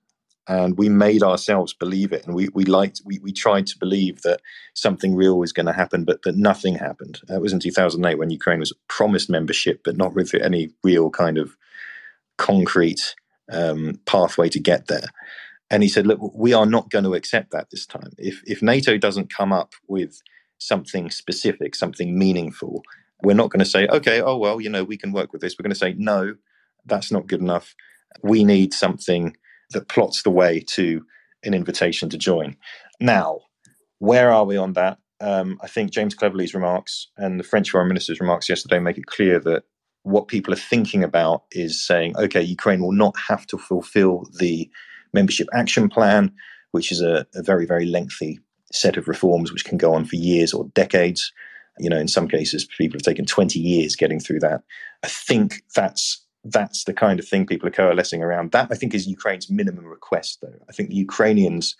[0.47, 4.21] And we made ourselves believe it, and we we liked we, we tried to believe
[4.21, 4.41] that
[4.73, 7.19] something real was going to happen, but that nothing happened.
[7.27, 11.37] That was in 2008 when Ukraine was promised membership, but not with any real kind
[11.37, 11.57] of
[12.37, 13.15] concrete
[13.51, 15.09] um, pathway to get there.
[15.69, 18.11] And he said, "Look, we are not going to accept that this time.
[18.17, 20.21] If if NATO doesn't come up with
[20.59, 22.83] something specific, something meaningful,
[23.21, 25.55] we're not going to say, okay, oh well, you know, we can work with this.
[25.57, 26.35] We're going to say, no,
[26.85, 27.75] that's not good enough.
[28.23, 29.35] We need something
[29.71, 31.03] that plots the way to
[31.43, 32.55] an invitation to join.
[32.99, 33.39] Now,
[33.99, 34.99] where are we on that?
[35.19, 39.07] Um, I think James Cleverly's remarks and the French foreign minister's remarks yesterday make it
[39.07, 39.63] clear that
[40.03, 44.69] what people are thinking about is saying, okay, Ukraine will not have to fulfill the
[45.13, 46.31] membership action plan,
[46.71, 48.39] which is a, a, very, very lengthy
[48.71, 51.31] set of reforms which can go on for years or decades.
[51.79, 54.61] You know, in some cases, people have taken 20 years getting through that.
[55.03, 58.51] I think that's that's the kind of thing people are coalescing around.
[58.51, 60.53] That I think is Ukraine's minimum request, though.
[60.69, 61.75] I think the Ukrainians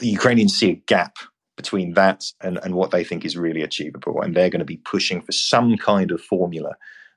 [0.00, 1.16] the Ukrainians see a gap
[1.56, 4.76] between that and, and what they think is really achievable, and they're going to be
[4.78, 6.76] pushing for some kind of formula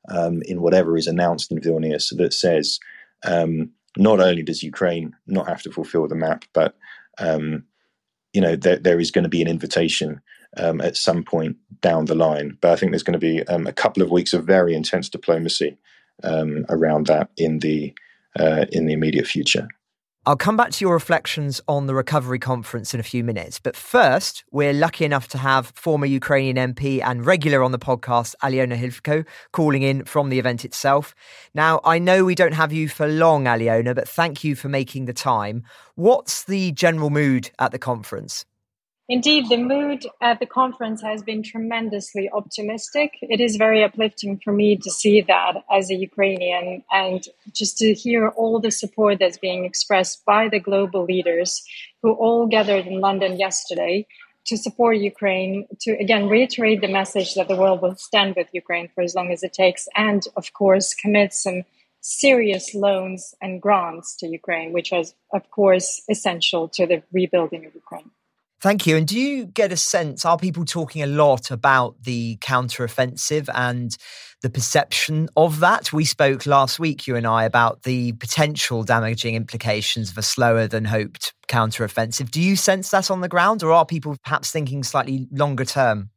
[0.10, 2.80] um, in whatever is announced in Vilnius that says
[3.24, 6.76] um, not only does Ukraine not have to fulfill the map, but
[7.20, 7.64] um,
[8.34, 10.22] you know there, there is going to be an invitation
[10.58, 12.58] um, at some point down the line.
[12.62, 15.10] But I think there's going to be um, a couple of weeks of very intense
[15.10, 15.78] diplomacy
[16.24, 17.94] um, around that in the
[18.40, 19.68] uh, in the immediate future.
[20.24, 23.60] I'll come back to your reflections on the recovery conference in a few minutes.
[23.60, 28.36] But first, we're lucky enough to have former Ukrainian MP and regular on the podcast,
[28.44, 31.16] Aliona Hlivco, calling in from the event itself.
[31.56, 35.06] Now, I know we don't have you for long, Aliona, but thank you for making
[35.06, 35.64] the time.
[35.96, 38.46] What's the general mood at the conference?
[39.12, 43.18] Indeed, the mood at the conference has been tremendously optimistic.
[43.22, 47.22] It is very uplifting for me to see that as a Ukrainian and
[47.52, 51.62] just to hear all the support that's being expressed by the global leaders
[52.02, 54.08] who all gathered in London yesterday
[54.46, 58.88] to support Ukraine, to again reiterate the message that the world will stand with Ukraine
[58.96, 61.64] for as long as it takes, and of course, commit some
[62.00, 67.76] serious loans and grants to Ukraine, which is, of course, essential to the rebuilding of
[67.76, 68.12] Ukraine.
[68.62, 68.96] Thank you.
[68.96, 70.24] And do you get a sense?
[70.24, 73.98] Are people talking a lot about the counteroffensive and
[74.44, 75.92] the perception of that?
[75.92, 80.68] We spoke last week, you and I, about the potential damaging implications of a slower
[80.68, 82.30] than hoped counteroffensive.
[82.30, 86.12] Do you sense that on the ground, or are people perhaps thinking slightly longer term?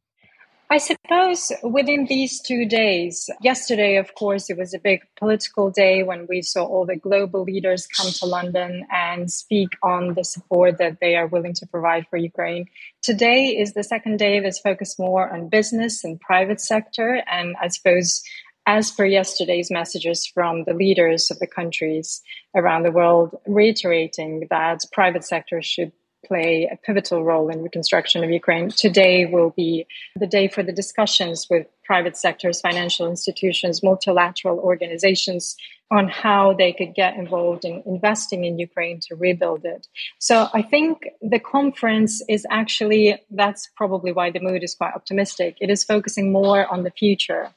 [0.74, 6.02] I suppose within these two days, yesterday, of course, it was a big political day
[6.02, 10.78] when we saw all the global leaders come to London and speak on the support
[10.78, 12.66] that they are willing to provide for Ukraine.
[13.02, 17.22] Today is the second day that's focused more on business and private sector.
[17.30, 18.24] And I suppose,
[18.66, 22.20] as per yesterday's messages from the leaders of the countries
[22.56, 25.92] around the world, reiterating that private sector should
[26.24, 28.70] play a pivotal role in reconstruction of Ukraine.
[28.70, 35.56] Today will be the day for the discussions with private sectors, financial institutions, multilateral organizations
[35.90, 39.87] on how they could get involved in investing in Ukraine to rebuild it.
[40.18, 45.56] So I think the conference is actually, that's probably why the mood is quite optimistic.
[45.60, 47.50] It is focusing more on the future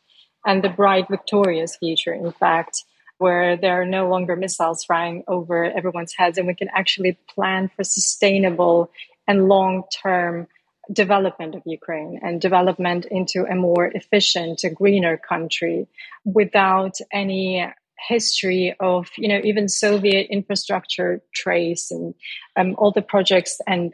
[0.45, 2.83] and the bright, victorious future, in fact,
[3.17, 7.69] where there are no longer missiles flying over everyone's heads and we can actually plan
[7.75, 8.91] for sustainable
[9.27, 10.47] and long term
[10.91, 15.87] development of Ukraine and development into a more efficient, a greener country
[16.23, 17.67] without any
[18.07, 22.13] history of, you know, even Soviet infrastructure trace and
[22.55, 23.93] um, all the projects and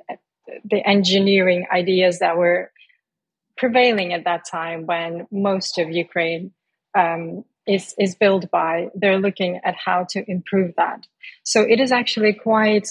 [0.66, 2.72] the engineering ideas that were
[3.58, 6.52] prevailing at that time when most of Ukraine
[6.96, 11.08] um, is is built by they're looking at how to improve that.
[11.44, 12.90] So it is actually quite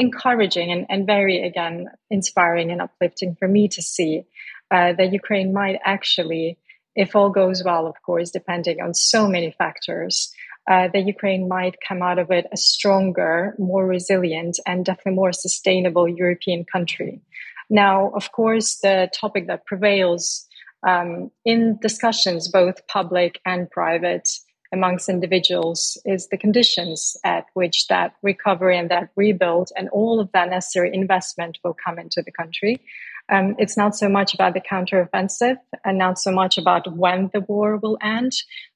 [0.00, 4.24] encouraging and, and very again inspiring and uplifting for me to see
[4.70, 6.58] uh, that ukraine might actually
[6.96, 10.32] if all goes well of course depending on so many factors
[10.70, 15.32] uh, that ukraine might come out of it a stronger more resilient and definitely more
[15.32, 17.20] sustainable european country.
[17.68, 20.46] Now of course the topic that prevails
[20.86, 24.28] um, in discussions, both public and private,
[24.72, 30.30] amongst individuals, is the conditions at which that recovery and that rebuild and all of
[30.32, 32.80] that necessary investment will come into the country.
[33.28, 37.40] Um, it's not so much about the counteroffensive and not so much about when the
[37.40, 38.32] war will end,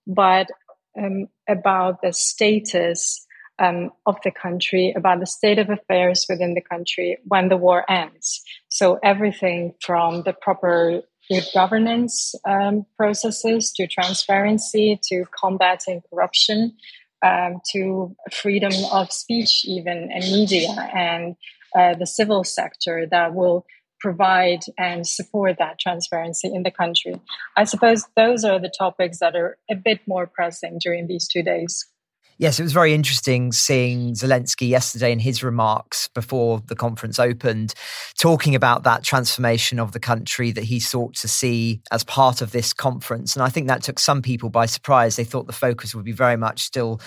[0.06, 0.48] but
[0.96, 3.26] um, about the status
[3.58, 7.88] um, of the country, about the state of affairs within the country when the war
[7.88, 8.42] ends.
[8.68, 16.74] So everything from the proper good governance um, processes to transparency to combating corruption
[17.24, 21.36] um, to freedom of speech even and media and
[21.74, 23.64] uh, the civil sector that will
[24.00, 27.18] provide and support that transparency in the country.
[27.56, 31.42] I suppose those are the topics that are a bit more pressing during these two
[31.42, 31.86] days.
[32.36, 37.74] Yes, it was very interesting seeing Zelensky yesterday in his remarks before the conference opened,
[38.18, 42.50] talking about that transformation of the country that he sought to see as part of
[42.50, 43.36] this conference.
[43.36, 45.14] And I think that took some people by surprise.
[45.14, 47.00] They thought the focus would be very much still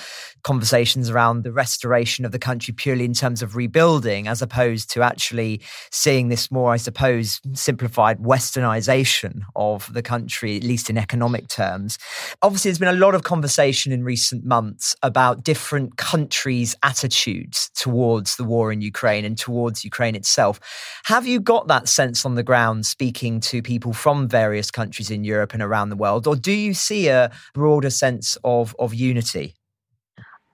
[0.43, 5.01] conversations around the restoration of the country purely in terms of rebuilding, as opposed to
[5.01, 5.59] actually
[5.91, 11.97] seeing this more, I suppose, simplified westernization of the country, at least in economic terms.
[12.41, 17.71] Obviously, there's been a lot of conversation in recent months about about different countries' attitudes
[17.73, 20.59] towards the war in Ukraine and towards Ukraine itself.
[21.05, 25.23] Have you got that sense on the ground speaking to people from various countries in
[25.23, 29.55] Europe and around the world, or do you see a broader sense of, of unity?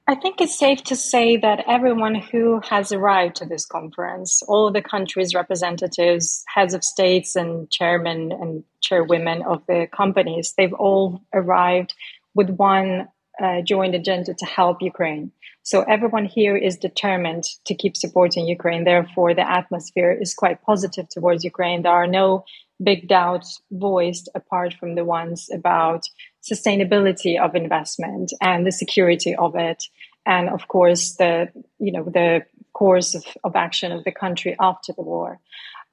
[0.08, 4.72] I think it's safe to say that everyone who has arrived to this conference, all
[4.72, 11.22] the countries' representatives, heads of states, and chairmen and chairwomen of the companies, they've all
[11.34, 11.94] arrived
[12.34, 13.10] with one
[13.42, 15.32] uh, joined agenda to help Ukraine.
[15.64, 18.84] So everyone here is determined to keep supporting Ukraine.
[18.84, 21.82] Therefore, the atmosphere is quite positive towards Ukraine.
[21.82, 22.44] There are no
[22.84, 26.04] big doubts voiced apart from the ones about
[26.44, 29.84] sustainability of investment and the security of it
[30.26, 31.48] and of course the
[31.80, 32.44] you know the
[32.74, 35.40] course of, of action of the country after the war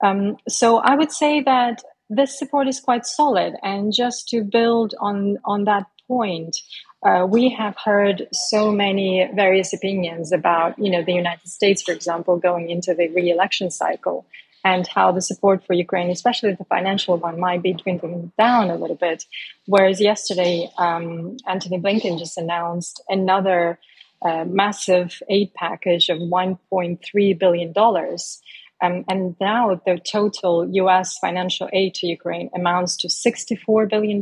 [0.02, 4.94] um, so i would say that this support is quite solid and just to build
[5.00, 6.56] on on that point
[7.02, 11.92] uh, we have heard so many various opinions about, you know, the United States, for
[11.92, 14.26] example, going into the re-election cycle
[14.62, 18.76] and how the support for Ukraine, especially the financial one, might be dwindling down a
[18.76, 19.24] little bit.
[19.66, 23.78] Whereas yesterday, um, Antony Blinken just announced another
[24.22, 27.72] uh, massive aid package of $1.3 billion.
[28.82, 34.20] Um, and now the total US financial aid to Ukraine amounts to $64 billion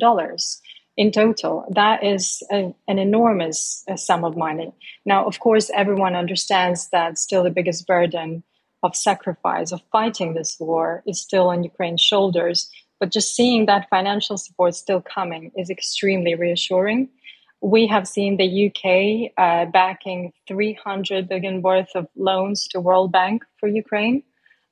[0.99, 1.65] in total.
[1.71, 4.73] That is a, an enormous uh, sum of money.
[5.07, 8.43] Now, of course, everyone understands that still the biggest burden
[8.83, 12.69] of sacrifice, of fighting this war, is still on Ukraine's shoulders.
[12.99, 17.09] But just seeing that financial support still coming is extremely reassuring.
[17.61, 23.45] We have seen the UK uh, backing 300 billion worth of loans to World Bank
[23.61, 24.25] for Ukraine.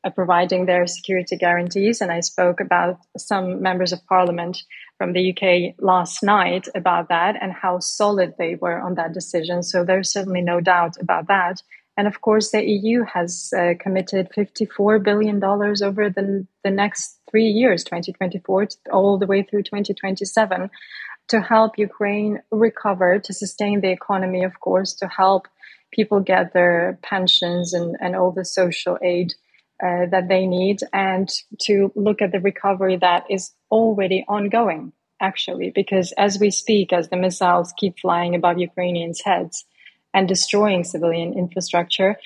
[0.07, 2.01] Uh, providing their security guarantees.
[2.01, 4.63] And I spoke about some members of parliament
[4.99, 9.63] from the UK last night about that and how solid they were on that decision.
[9.65, 11.61] So there's certainly no doubt about that.
[11.97, 17.49] And of course, the EU has uh, committed $54 billion over the, the next three
[17.49, 20.71] years, 2024 all the way through 2027,
[21.29, 25.49] to help Ukraine recover, to sustain the economy, of course, to help
[25.91, 29.35] people get their pensions and, and all the social aid
[29.83, 31.29] uh, that they need, and
[31.61, 37.09] to look at the recovery that is already ongoing, actually, because as we speak, as
[37.09, 39.65] the missiles keep flying above Ukrainians' heads
[40.15, 42.17] and destroying civilian infrastructure,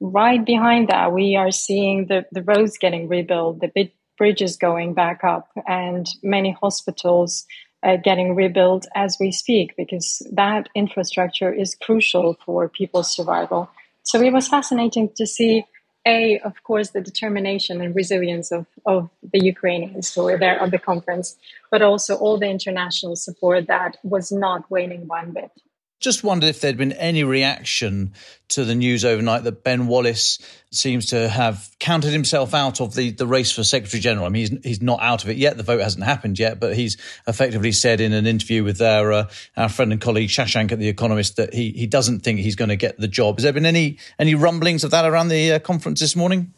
[0.00, 5.24] right behind that, we are seeing the, the roads getting rebuilt, the bridges going back
[5.24, 7.46] up, and many hospitals
[7.82, 13.70] uh, getting rebuilt as we speak because that infrastructure is crucial for people's survival.
[14.02, 15.64] So it was fascinating to see,
[16.08, 20.70] a of course, the determination and resilience of, of the Ukrainians who were there at
[20.70, 21.36] the conference,
[21.72, 25.52] but also all the international support that was not waning one bit.
[26.00, 28.12] Just wondered if there'd been any reaction
[28.48, 30.38] to the news overnight that Ben Wallace
[30.70, 34.26] seems to have counted himself out of the, the race for Secretary General.
[34.26, 35.56] I mean, he's, he's not out of it yet.
[35.56, 36.96] The vote hasn't happened yet, but he's
[37.26, 40.88] effectively said in an interview with our, uh, our friend and colleague Shashank at The
[40.88, 43.36] Economist that he, he doesn't think he's going to get the job.
[43.36, 46.54] Has there been any, any rumblings of that around the uh, conference this morning?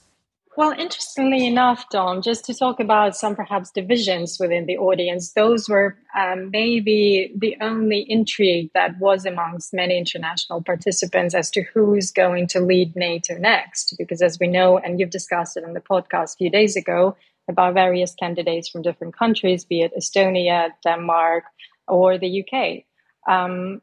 [0.57, 5.69] Well, interestingly enough, Dom, just to talk about some perhaps divisions within the audience, those
[5.69, 12.11] were um, maybe the only intrigue that was amongst many international participants as to who's
[12.11, 13.95] going to lead NATO next.
[13.97, 17.17] Because as we know, and you've discussed it in the podcast a few days ago
[17.49, 21.45] about various candidates from different countries, be it Estonia, Denmark,
[21.87, 22.85] or the UK.
[23.33, 23.83] Um,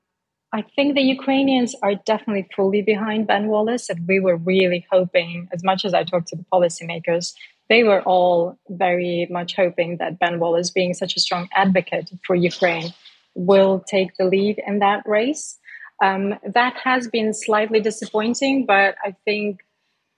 [0.57, 5.47] I think the Ukrainians are definitely fully behind Ben Wallace, and we were really hoping,
[5.53, 7.33] as much as I talked to the policymakers,
[7.69, 12.35] they were all very much hoping that Ben Wallace, being such a strong advocate for
[12.35, 12.91] Ukraine,
[13.35, 15.59] will take the lead in that race.
[16.03, 19.59] Um, that has been slightly disappointing, but I think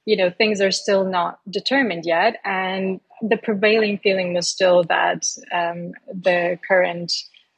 [0.05, 5.25] you know things are still not determined yet, and the prevailing feeling was still that
[5.51, 7.11] um, the current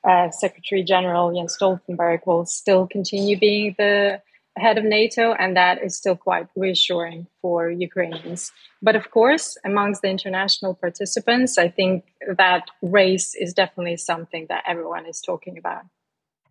[0.04, 4.22] uh, Secretary General Jens Stoltenberg will still continue being the
[4.58, 8.52] head of NATO, and that is still quite reassuring for Ukrainians.
[8.82, 12.06] But of course, amongst the international participants, I think
[12.38, 15.84] that race is definitely something that everyone is talking about.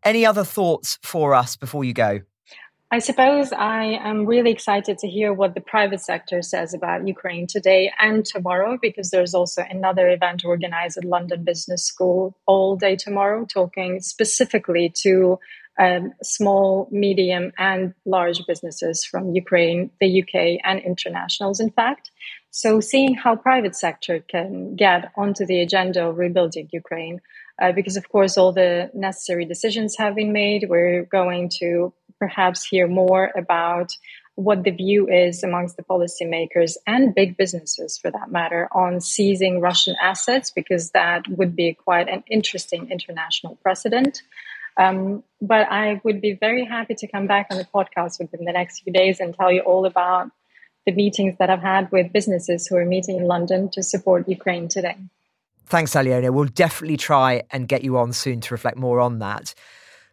[0.03, 2.21] Any other thoughts for us before you go?
[2.93, 7.47] I suppose I am really excited to hear what the private sector says about Ukraine
[7.47, 12.97] today and tomorrow, because there's also another event organized at London Business School all day
[12.97, 15.39] tomorrow, talking specifically to
[15.79, 22.11] um, small, medium, and large businesses from Ukraine, the UK, and internationals, in fact.
[22.51, 27.21] So, seeing how private sector can get onto the agenda of rebuilding Ukraine,
[27.63, 30.69] uh, because of course all the necessary decisions have been made.
[30.69, 33.97] We're going to perhaps hear more about
[34.37, 39.61] what the view is amongst the policymakers and big businesses for that matter on seizing
[39.61, 44.23] Russian assets, because that would be quite an interesting international precedent.
[44.77, 48.53] Um, but I would be very happy to come back on the podcast within the
[48.53, 50.31] next few days and tell you all about
[50.87, 54.69] the meetings that I've had with businesses who are meeting in London to support Ukraine
[54.69, 54.97] today.
[55.67, 56.33] Thanks, Aliona.
[56.33, 59.55] We'll definitely try and get you on soon to reflect more on that.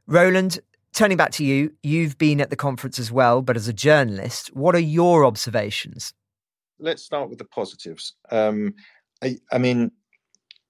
[0.06, 0.60] Roland,
[0.94, 4.56] turning back to you, you've been at the conference as well, but as a journalist,
[4.56, 6.14] what are your observations?
[6.80, 8.14] Let's start with the positives.
[8.32, 8.76] Um,
[9.24, 9.92] I, I, mean,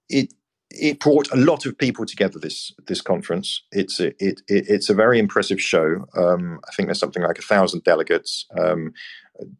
[0.08, 0.32] it
[0.70, 2.38] it brought a lot of people together.
[2.38, 3.62] This this conference.
[3.72, 6.06] It's a, it, it it's a very impressive show.
[6.16, 8.92] Um, I think there's something like a thousand delegates, um,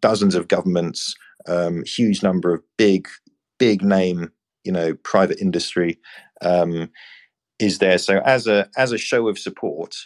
[0.00, 1.14] dozens of governments,
[1.46, 3.08] um, huge number of big
[3.58, 4.30] big name,
[4.64, 5.98] you know, private industry
[6.40, 6.90] um,
[7.58, 7.98] is there.
[7.98, 9.96] So as a as a show of support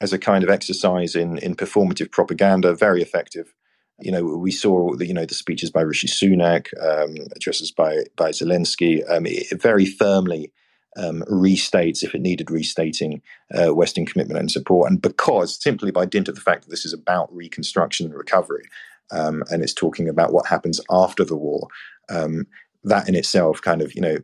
[0.00, 3.54] as a kind of exercise in in performative propaganda, very effective.
[3.98, 8.04] You know, we saw the you know the speeches by Rishi Sunak, um, addresses by
[8.16, 9.02] by Zelensky.
[9.10, 9.26] Um,
[9.58, 10.52] very firmly
[10.96, 13.22] um, restates, if it needed restating,
[13.54, 14.90] uh, Western commitment and support.
[14.90, 18.64] And because simply by dint of the fact that this is about reconstruction and recovery,
[19.10, 21.68] um, and it's talking about what happens after the war,
[22.10, 22.46] um,
[22.84, 24.18] that in itself kind of you know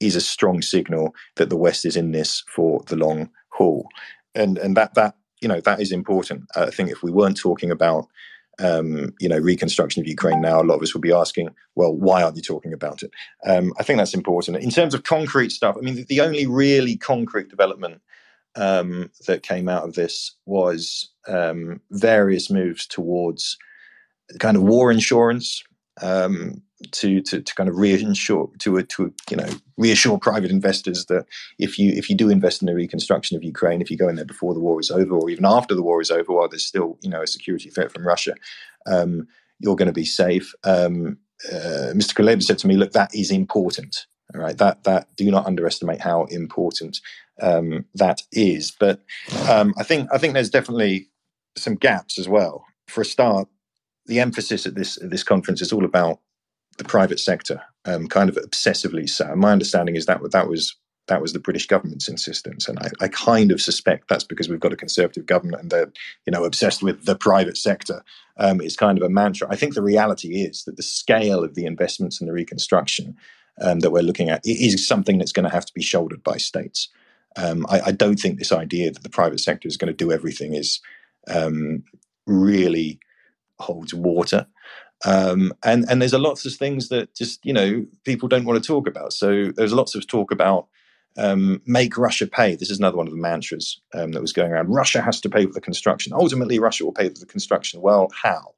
[0.00, 3.88] is a strong signal that the West is in this for the long haul
[4.34, 6.44] and and that that you know that is important.
[6.56, 8.06] I think if we weren't talking about
[8.58, 11.94] um, you know reconstruction of Ukraine now, a lot of us would be asking, well,
[11.94, 13.10] why aren't you talking about it?
[13.46, 14.58] Um, I think that's important.
[14.58, 18.00] In terms of concrete stuff, I mean, the, the only really concrete development
[18.56, 23.58] um, that came out of this was um, various moves towards
[24.38, 25.62] kind of war insurance.
[26.02, 31.26] Um, to, to to kind of reassure to to you know reassure private investors that
[31.58, 34.16] if you if you do invest in the reconstruction of Ukraine, if you go in
[34.16, 36.66] there before the war is over or even after the war is over, while there's
[36.66, 38.34] still you know a security threat from Russia,
[38.86, 39.26] um,
[39.60, 40.52] you're going to be safe.
[40.64, 41.18] Um,
[41.50, 42.14] uh, Mr.
[42.14, 44.06] Kuleba said to me, "Look, that is important.
[44.34, 47.00] All right, that that do not underestimate how important
[47.40, 49.00] um, that is." But
[49.48, 51.08] um, I think I think there's definitely
[51.56, 52.64] some gaps as well.
[52.88, 53.48] For a start,
[54.06, 56.20] the emphasis at this at this conference is all about
[56.78, 59.34] the private sector, um, kind of obsessively so.
[59.36, 60.76] My understanding is that that was
[61.06, 64.60] that was the British government's insistence, and I, I, kind of suspect that's because we've
[64.60, 65.92] got a conservative government and they're
[66.26, 68.02] you know obsessed with the private sector.
[68.38, 69.46] Um, it's kind of a mantra.
[69.50, 73.16] I think the reality is that the scale of the investments in the reconstruction
[73.60, 76.38] um, that we're looking at is something that's going to have to be shouldered by
[76.38, 76.88] states.
[77.36, 80.12] Um, I, I, don't think this idea that the private sector is going to do
[80.12, 80.80] everything is
[81.26, 81.82] um,
[82.26, 83.00] really
[83.58, 84.46] holds water.
[85.04, 88.62] Um, and and there's a lots of things that just you know people don't want
[88.62, 89.12] to talk about.
[89.12, 90.68] So there's lots of talk about
[91.16, 92.56] um, make Russia pay.
[92.56, 94.68] This is another one of the mantras um, that was going around.
[94.68, 96.12] Russia has to pay for the construction.
[96.12, 97.80] Ultimately, Russia will pay for the construction.
[97.80, 98.54] Well, how?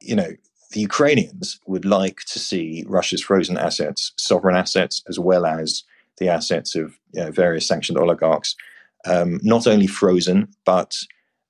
[0.00, 0.30] You know,
[0.72, 5.84] the Ukrainians would like to see Russia's frozen assets, sovereign assets, as well as
[6.18, 8.56] the assets of you know, various sanctioned oligarchs,
[9.04, 10.96] um, not only frozen but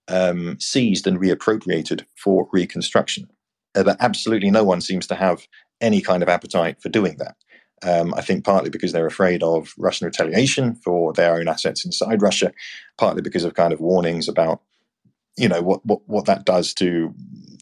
[0.08, 3.28] um, seized and reappropriated for reconstruction.
[3.74, 5.46] Uh, but absolutely no one seems to have
[5.80, 7.36] any kind of appetite for doing that.
[7.84, 12.22] Um, I think partly because they're afraid of Russian retaliation for their own assets inside
[12.22, 12.52] Russia,
[12.96, 14.60] partly because of kind of warnings about,
[15.36, 17.12] you know, what what, what that does to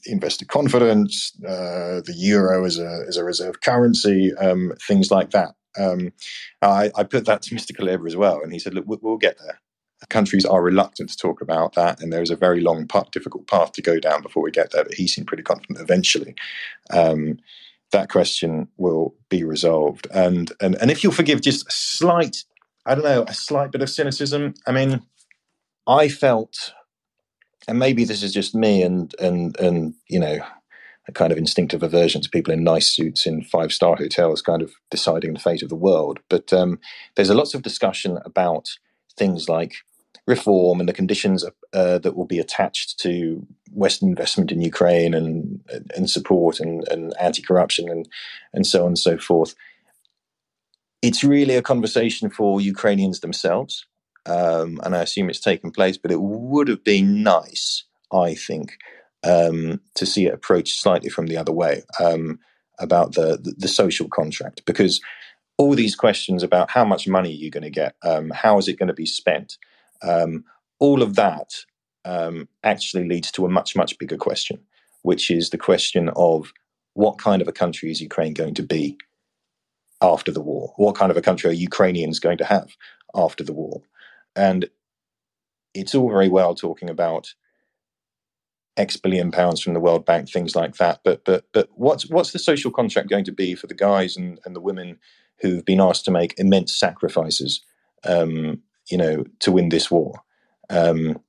[0.04, 5.54] investor confidence, uh, the euro as a as a reserve currency, um, things like that.
[5.78, 6.12] Um,
[6.60, 7.72] I, I, put that to Mr.
[7.72, 9.60] Kuleba as well, and he said, "Look, we'll get there."
[10.06, 13.72] Countries are reluctant to talk about that, and there is a very long, difficult path
[13.72, 14.84] to go down before we get there.
[14.84, 16.34] But he seemed pretty confident eventually
[16.90, 17.38] um,
[17.92, 20.06] that question will be resolved.
[20.12, 22.44] And and and if you'll forgive just a slight,
[22.86, 24.54] I don't know, a slight bit of cynicism.
[24.66, 25.02] I mean,
[25.86, 26.72] I felt,
[27.68, 30.38] and maybe this is just me, and and and you know.
[31.08, 34.62] A kind of instinctive aversion to people in nice suits in five star hotels, kind
[34.62, 36.20] of deciding the fate of the world.
[36.28, 36.78] But um,
[37.16, 38.68] there's a lots of discussion about
[39.16, 39.76] things like
[40.34, 41.40] reform and the conditions
[41.80, 43.46] uh, that will be attached to
[43.82, 45.60] Western investment in Ukraine and
[45.96, 48.02] and support and, and anti-corruption and
[48.54, 49.52] and so on and so forth.
[51.06, 53.72] It's really a conversation for Ukrainians themselves,
[54.36, 55.98] um, and I assume it's taken place.
[56.02, 57.66] But it would have been nice,
[58.28, 58.66] I think,
[59.32, 61.74] um, to see it approached slightly from the other way
[62.06, 62.38] um,
[62.86, 65.00] about the, the, the social contract, because
[65.60, 68.66] all these questions about how much money are you going to get, um, how is
[68.68, 69.58] it going to be spent,
[70.02, 70.44] um,
[70.78, 71.54] all of that
[72.04, 74.60] um, actually leads to a much, much bigger question,
[75.02, 76.52] which is the question of
[76.94, 78.96] what kind of a country is Ukraine going to be
[80.00, 80.72] after the war?
[80.76, 82.76] What kind of a country are Ukrainians going to have
[83.14, 83.82] after the war?
[84.34, 84.68] And
[85.74, 87.34] it's all very well talking about
[88.76, 91.00] X billion pounds from the World Bank, things like that.
[91.04, 94.40] But but but what's what's the social contract going to be for the guys and,
[94.44, 94.98] and the women
[95.40, 97.60] who've been asked to make immense sacrifices
[98.04, 100.20] um, you know, to win this war.
[100.68, 101.20] Um,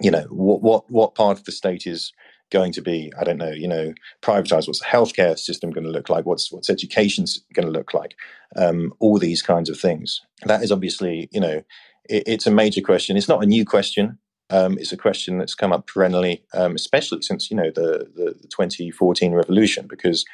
[0.00, 2.12] you know, what what what part of the state is
[2.50, 3.12] going to be?
[3.18, 3.50] I don't know.
[3.50, 4.66] You know, privatized.
[4.66, 6.26] What's the healthcare system going to look like?
[6.26, 8.14] What's what's education going to look like?
[8.56, 10.20] Um, all these kinds of things.
[10.44, 11.62] That is obviously, you know,
[12.08, 13.16] it, it's a major question.
[13.16, 14.18] It's not a new question.
[14.50, 18.34] Um, it's a question that's come up perennially, um, especially since you know the, the,
[18.40, 20.24] the 2014 revolution, because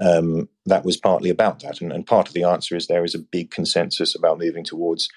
[0.00, 1.80] um, that was partly about that.
[1.80, 5.08] And, and, part of the answer is there is a big consensus about moving towards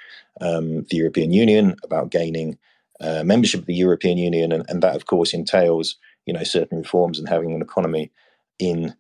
[0.41, 2.57] um, the European Union, about gaining
[3.01, 6.77] uh, membership of the European Union, and, and, that, of course, entails you know certain
[6.79, 8.11] reforms and having an economy
[8.57, 8.95] in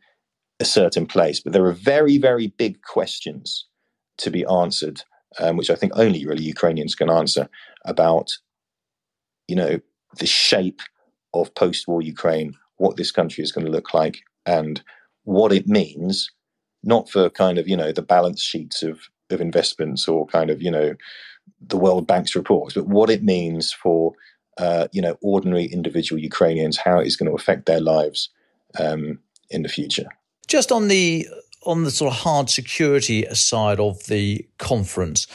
[0.59, 1.39] a certain place.
[1.39, 3.65] But there are very, very big questions
[4.17, 5.01] to be answered,
[5.39, 7.49] um, which I think only really Ukrainians can answer
[7.85, 8.31] about,
[9.47, 9.79] you know,
[10.17, 10.81] the shape
[11.33, 14.81] of post-war Ukraine, what this country is going to look like, and
[15.29, 16.31] what it means,
[16.83, 18.99] not for kind of, you know, the balance sheets of,
[19.29, 20.95] of investments or kind of, you know,
[21.61, 24.13] the World Bank's reports, but what it means for,
[24.57, 28.29] uh, you know, ordinary individual Ukrainians, how it is going to affect their lives
[28.79, 29.19] um,
[29.51, 30.07] in the future.
[30.47, 31.27] Just on the
[31.65, 35.27] on the sort of hard security side of the conference,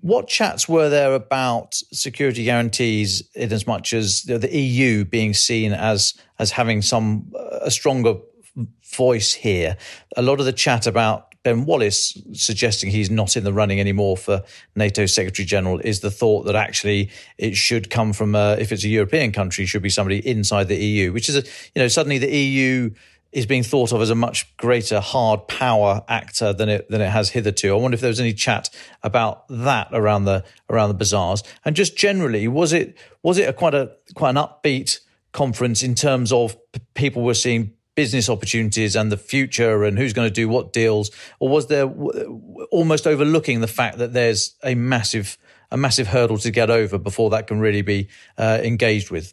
[0.00, 5.72] what chats were there about security guarantees in as much as the EU being seen
[5.72, 8.14] as as having some a stronger
[8.82, 9.76] voice here.
[10.16, 14.16] A lot of the chat about Ben Wallace suggesting he's not in the running anymore
[14.16, 14.42] for
[14.76, 18.84] NATO Secretary General is the thought that actually it should come from, a, if it's
[18.84, 21.42] a European country, should be somebody inside the EU, which is, a,
[21.74, 22.90] you know, suddenly the EU
[23.32, 27.08] is being thought of as a much greater hard power actor than it than it
[27.08, 27.70] has hitherto.
[27.74, 28.68] I wonder if there was any chat
[29.02, 33.52] about that around the around the bazaars, and just generally, was it was it a
[33.54, 35.00] quite a quite an upbeat
[35.32, 36.56] conference in terms of
[36.94, 41.10] people were seeing business opportunities and the future and who's going to do what deals,
[41.40, 41.90] or was there
[42.70, 45.38] almost overlooking the fact that there's a massive
[45.70, 49.32] a massive hurdle to get over before that can really be uh, engaged with?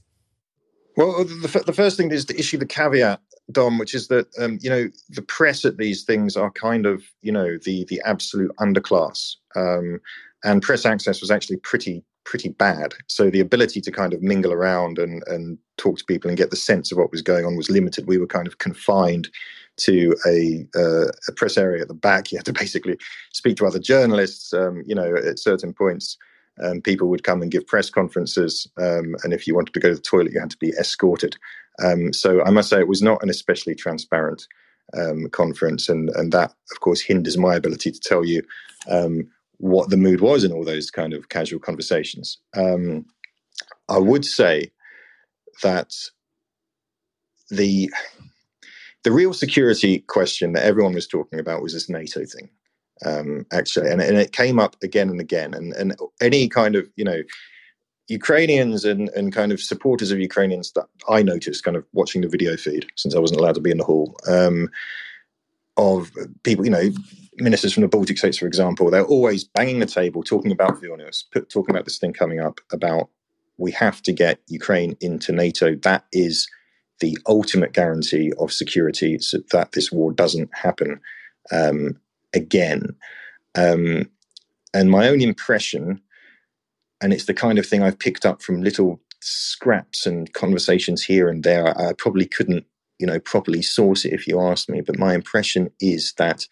[0.95, 4.57] Well, the, the, first thing is to issue the caveat, Dom, which is that um,
[4.62, 8.51] you know the press at these things are kind of you know the the absolute
[8.60, 9.99] underclass, um,
[10.43, 12.93] and press access was actually pretty pretty bad.
[13.07, 16.52] So the ability to kind of mingle around and and talk to people and get
[16.52, 18.08] the sense of what was going on was limited.
[18.08, 19.30] We were kind of confined
[19.78, 22.32] to a, uh, a press area at the back.
[22.32, 22.98] You had to basically
[23.34, 24.54] speak to other journalists.
[24.54, 26.18] Um, you know, at certain points,
[26.62, 29.90] um, people would come and give press conferences, um, and if you wanted to go
[29.90, 31.38] to the toilet, you had to be escorted.
[31.82, 34.46] Um, so I must say, it was not an especially transparent
[34.98, 38.44] um, conference, and and that, of course, hinders my ability to tell you
[38.90, 42.40] um, what the mood was in all those kind of casual conversations.
[43.90, 44.72] I would say
[45.64, 45.93] that
[47.49, 47.91] the
[49.03, 52.49] the real security question that everyone was talking about was this NATO thing
[53.05, 55.53] um, actually, and, and it came up again and again.
[55.53, 57.22] And, and any kind of you know
[58.07, 62.28] Ukrainians and, and kind of supporters of Ukrainians that I noticed, kind of watching the
[62.28, 64.70] video feed since I wasn't allowed to be in the hall, um,
[65.78, 66.12] of
[66.43, 66.89] people, you know,
[67.38, 71.24] ministers from the Baltic states, for example, they're always banging the table, talking about Vilnius,
[71.49, 73.10] talking about this thing coming up about
[73.60, 75.76] we have to get Ukraine into NATO.
[75.76, 76.47] That is
[76.99, 80.99] the ultimate guarantee of security so that this war doesn't happen.
[81.51, 81.99] Um,
[82.34, 82.95] again.
[83.55, 84.10] Um,
[84.74, 86.01] and my own impression,
[87.01, 91.28] and it's the kind of thing I've picked up from little scraps and conversations here
[91.28, 91.78] and there.
[91.78, 92.66] I probably couldn't,
[92.99, 96.45] you know, properly source it if you asked me, but my impression is that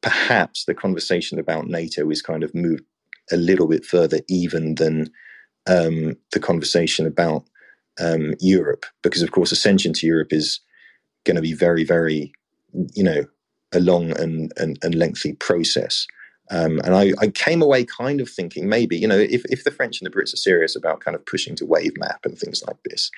[0.00, 2.84] perhaps the conversation about NATO is kind of moved
[3.30, 5.10] a little bit further even than
[5.66, 7.44] um, the conversation about
[8.00, 10.60] um, Europe, because of course ascension to Europe is
[11.24, 12.32] going to be very, very,
[12.94, 13.24] you know,
[13.72, 16.06] a long and, and, and lengthy process.
[16.50, 19.70] Um, and I, I, came away kind of thinking maybe, you know, if, if the
[19.70, 22.64] French and the Brits are serious about kind of pushing to waive MAP and things
[22.66, 23.12] like this,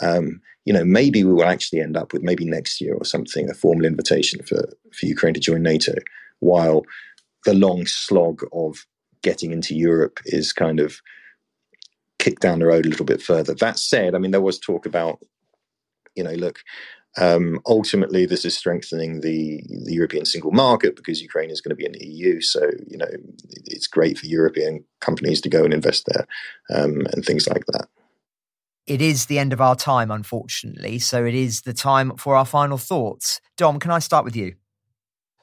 [0.00, 3.50] um, you know, maybe we will actually end up with maybe next year or something,
[3.50, 5.94] a formal invitation for, for Ukraine to join NATO,
[6.38, 6.82] while
[7.44, 8.86] the long slog of
[9.22, 11.00] getting into Europe is kind of
[12.18, 13.54] kicked down the road a little bit further.
[13.54, 15.18] That said, I mean, there was talk about,
[16.14, 16.60] you know, look,
[17.16, 21.76] um, ultimately, this is strengthening the, the European single market because Ukraine is going to
[21.76, 22.40] be in the EU.
[22.40, 23.08] So, you know,
[23.64, 26.26] it's great for European companies to go and invest there
[26.70, 27.88] um, and things like that.
[28.86, 30.98] It is the end of our time, unfortunately.
[30.98, 33.40] So, it is the time for our final thoughts.
[33.56, 34.54] Dom, can I start with you?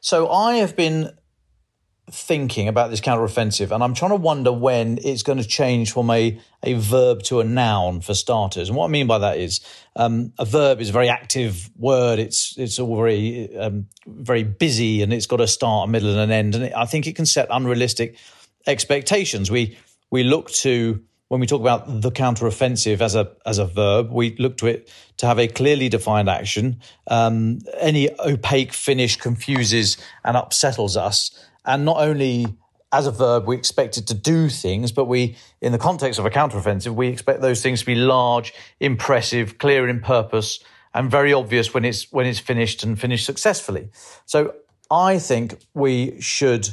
[0.01, 1.11] So, I have been
[2.11, 6.09] thinking about this counteroffensive, and I'm trying to wonder when it's going to change from
[6.11, 8.69] a, a verb to a noun for starters.
[8.69, 9.61] And what I mean by that is
[9.95, 12.19] um, a verb is a very active word.
[12.19, 16.19] It's it's all very um, very busy, and it's got a start, a middle, and
[16.19, 16.55] an end.
[16.55, 18.17] And it, I think it can set unrealistic
[18.67, 19.49] expectations.
[19.49, 19.77] We
[20.11, 24.35] we look to when we talk about the counteroffensive as a as a verb, we
[24.37, 26.79] look to it to have a clearly defined action.
[27.07, 31.31] Um, any opaque finish confuses and upsettles us.
[31.65, 32.47] And not only
[32.91, 36.25] as a verb, we expect it to do things, but we, in the context of
[36.25, 40.59] a counteroffensive, we expect those things to be large, impressive, clear in purpose,
[40.93, 43.89] and very obvious when it's when it's finished and finished successfully.
[44.25, 44.55] So
[44.89, 46.69] I think we should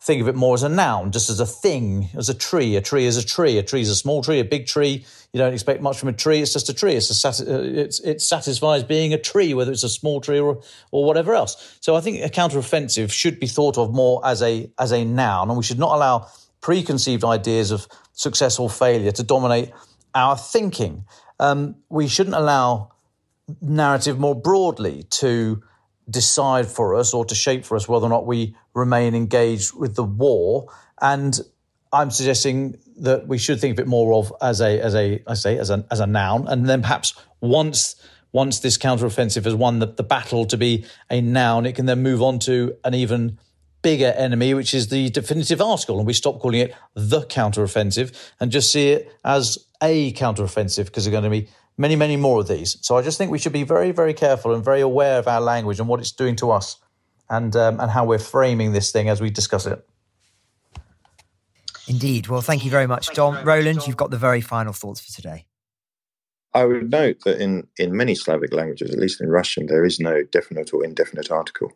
[0.00, 2.76] think of it more as a noun, just as a thing, as a tree.
[2.76, 3.56] A tree is a tree.
[3.58, 5.06] A tree is a small tree, a big tree.
[5.32, 6.40] You don't expect much from a tree.
[6.40, 6.94] It's just a tree.
[6.94, 10.62] It's a, uh, it's, it satisfies being a tree, whether it's a small tree or,
[10.90, 11.78] or whatever else.
[11.80, 15.48] So I think a counteroffensive should be thought of more as a, as a noun,
[15.48, 16.28] and we should not allow
[16.60, 19.70] preconceived ideas of success or failure to dominate
[20.14, 21.04] our thinking.
[21.38, 22.92] Um, we shouldn't allow
[23.60, 25.62] narrative more broadly to
[26.08, 29.96] decide for us or to shape for us whether or not we remain engaged with
[29.96, 30.68] the war.
[31.00, 31.38] And
[31.92, 35.34] I'm suggesting that we should think of it more of as a as a I
[35.34, 37.96] say as a as a noun, and then perhaps once
[38.32, 42.02] once this counteroffensive has won the, the battle to be a noun, it can then
[42.02, 43.38] move on to an even
[43.82, 48.50] bigger enemy, which is the definitive article, and we stop calling it the counteroffensive and
[48.50, 52.40] just see it as a counteroffensive because there are going to be many, many more
[52.40, 52.76] of these.
[52.80, 55.40] So I just think we should be very, very careful and very aware of our
[55.40, 56.78] language and what it's doing to us
[57.30, 59.86] and, um, and how we're framing this thing as we discuss it.
[61.88, 62.28] Indeed.
[62.28, 63.44] Well, thank you very much, Dom.
[63.44, 65.46] Roland, you've got the very final thoughts for today.
[66.54, 70.00] I would note that in, in many Slavic languages, at least in Russian, there is
[70.00, 71.70] no definite or indefinite article.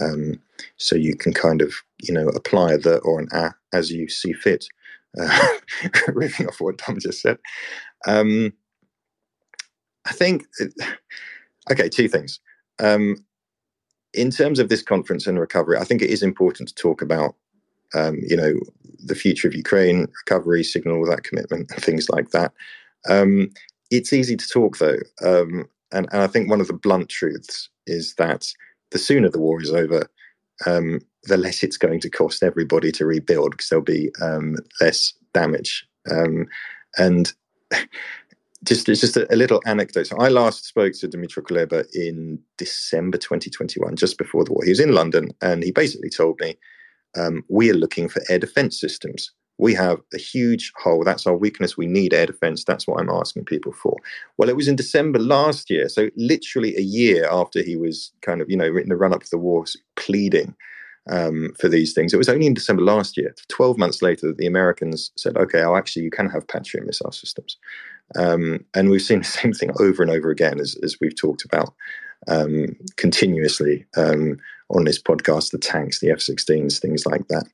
[0.00, 0.40] Um,
[0.78, 4.32] so you can kind of, you know, apply the or an a as you see
[4.32, 4.64] fit,
[5.20, 5.48] uh,
[6.08, 7.38] riffing off what Dom just said.
[8.06, 8.54] Um,
[10.06, 10.72] I think, it,
[11.70, 12.40] okay, two things.
[12.82, 13.24] Um,
[14.14, 17.34] in terms of this conference and recovery, I think it is important to talk about,
[17.94, 18.54] um, you know,
[19.04, 22.52] the future of Ukraine, recovery, signal that commitment, and things like that.
[23.08, 23.50] Um,
[23.90, 27.68] it's easy to talk though, um, and, and, I think one of the blunt truths
[27.86, 28.48] is that
[28.90, 30.08] the sooner the war is over,
[30.66, 35.12] um, the less it's going to cost everybody to rebuild because there'll be um, less
[35.34, 35.86] damage.
[36.10, 36.46] Um,
[36.98, 37.32] and
[38.64, 40.06] just just a, a, little anecdote.
[40.06, 44.64] So I last spoke to Dmytro Kuleba in December 2021, just before the war.
[44.64, 46.56] He was in London, and he basically told me,
[47.16, 51.04] um, "We are looking for air defense systems." we have a huge hole.
[51.04, 51.76] That's our weakness.
[51.76, 52.64] We need air defense.
[52.64, 53.96] That's what I'm asking people for.
[54.36, 55.88] Well, it was in December last year.
[55.88, 59.22] So, literally a year after he was kind of, you know, in the run up
[59.22, 60.56] to the war, pleading
[61.08, 62.12] um, for these things.
[62.12, 65.62] It was only in December last year, 12 months later, that the Americans said, okay,
[65.62, 67.56] oh, actually, you can have Patriot missile systems.
[68.16, 71.44] Um, and we've seen the same thing over and over again, as, as we've talked
[71.44, 71.72] about
[72.28, 74.38] um, continuously um,
[74.72, 77.44] on this podcast the tanks, the F 16s, things like that.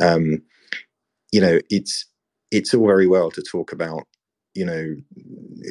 [0.00, 0.42] Um,
[1.30, 2.06] you know, it's
[2.50, 4.06] it's all very well to talk about
[4.54, 4.94] you know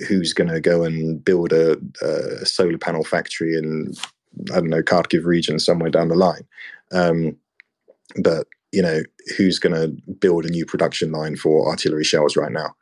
[0.07, 3.93] who's going to go and build a, a, solar panel factory in
[4.51, 6.47] I don't know Kharkiv region somewhere down the line,
[6.91, 7.37] um,
[8.21, 9.01] but you know
[9.37, 12.75] who's going to build a new production line for artillery shells right now.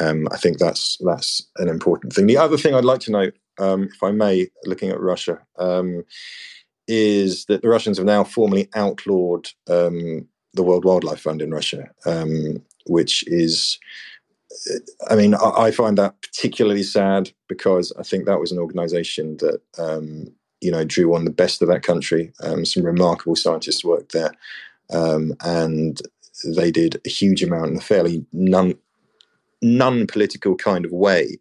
[0.00, 2.26] Um, I think that's that's an important thing.
[2.26, 6.02] The other thing I'd like to note, um, if I may, looking at Russia, um,
[6.88, 11.90] is that the Russians have now formally outlawed um, the World Wildlife Fund in Russia,
[12.04, 13.78] um, which is,
[15.10, 19.36] I mean, I, I, find that particularly sad because I think that was an organization
[19.38, 22.32] that, um, you know, drew on the best of that country.
[22.40, 24.32] Um, some remarkable scientists worked there.
[24.90, 26.00] Um, and
[26.44, 28.74] they did a huge amount in a fairly non,
[29.62, 31.38] non-political kind of way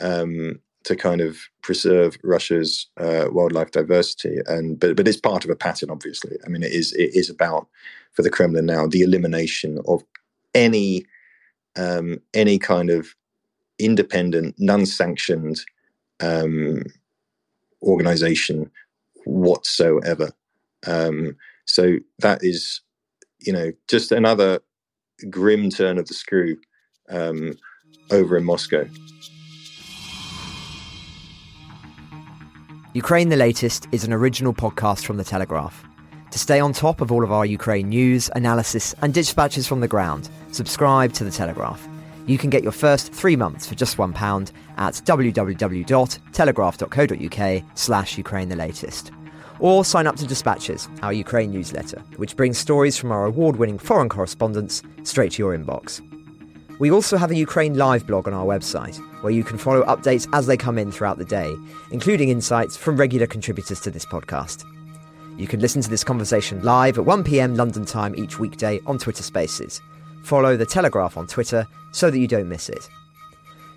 [0.00, 4.38] um, to kind of preserve Russia's uh, wildlife diversity.
[4.46, 6.36] And but but it's part of a pattern, obviously.
[6.44, 7.68] I mean, it is it is about
[8.12, 10.02] for the Kremlin now the elimination of
[10.54, 11.04] any
[11.76, 13.14] um, any kind of
[13.78, 15.60] independent, non-sanctioned
[16.20, 16.82] um,
[17.82, 18.70] organization
[19.24, 20.32] whatsoever.
[20.86, 22.80] Um, so that is,
[23.40, 24.60] you know, just another
[25.28, 26.56] grim turn of the screw
[27.08, 27.56] um,
[28.10, 28.86] over in Moscow.
[32.92, 35.84] Ukraine the Latest is an original podcast from The Telegraph.
[36.32, 39.86] To stay on top of all of our Ukraine news, analysis, and dispatches from the
[39.86, 41.86] ground, subscribe to The Telegraph.
[42.26, 48.56] You can get your first three months for just £1 at www.telegraph.co.uk slash Ukraine the
[48.56, 49.12] latest.
[49.60, 54.08] Or sign up to Dispatches, our Ukraine newsletter, which brings stories from our award-winning foreign
[54.08, 56.00] correspondents straight to your inbox.
[56.80, 60.26] We also have a Ukraine Live blog on our website, where you can follow updates
[60.32, 61.54] as they come in throughout the day,
[61.90, 64.64] including insights from regular contributors to this podcast.
[65.36, 69.22] You can listen to this conversation live at 1pm London time each weekday on Twitter
[69.22, 69.82] Spaces.
[70.22, 72.88] Follow The Telegraph on Twitter so that you don't miss it.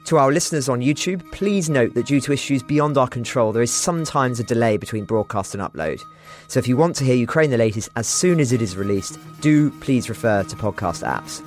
[0.06, 3.62] To our listeners on YouTube, please note that due to issues beyond our control, there
[3.62, 6.02] is sometimes a delay between broadcast and upload.
[6.48, 9.20] So if you want to hear Ukraine the latest as soon as it is released,
[9.42, 11.44] do please refer to podcast apps.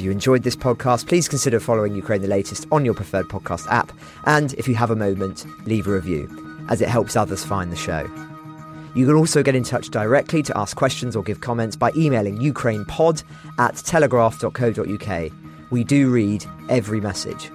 [0.00, 3.70] If you enjoyed this podcast, please consider following Ukraine the latest on your preferred podcast
[3.70, 3.92] app.
[4.24, 7.76] And if you have a moment, leave a review, as it helps others find the
[7.76, 8.10] show.
[8.94, 12.38] You can also get in touch directly to ask questions or give comments by emailing
[12.38, 13.24] ukrainepod
[13.58, 15.32] at telegraph.co.uk.
[15.70, 17.50] We do read every message.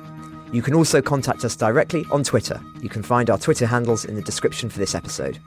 [0.52, 2.62] You can also contact us directly on Twitter.
[2.80, 5.40] You can find our Twitter handles in the description for this episode.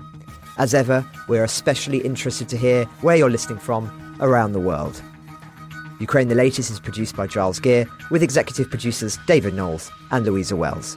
[0.57, 5.01] As ever, we're especially interested to hear where you're listening from around the world.
[6.01, 10.55] Ukraine the Latest is produced by Giles Gear with executive producers David Knowles and Louisa
[10.55, 10.96] Wells.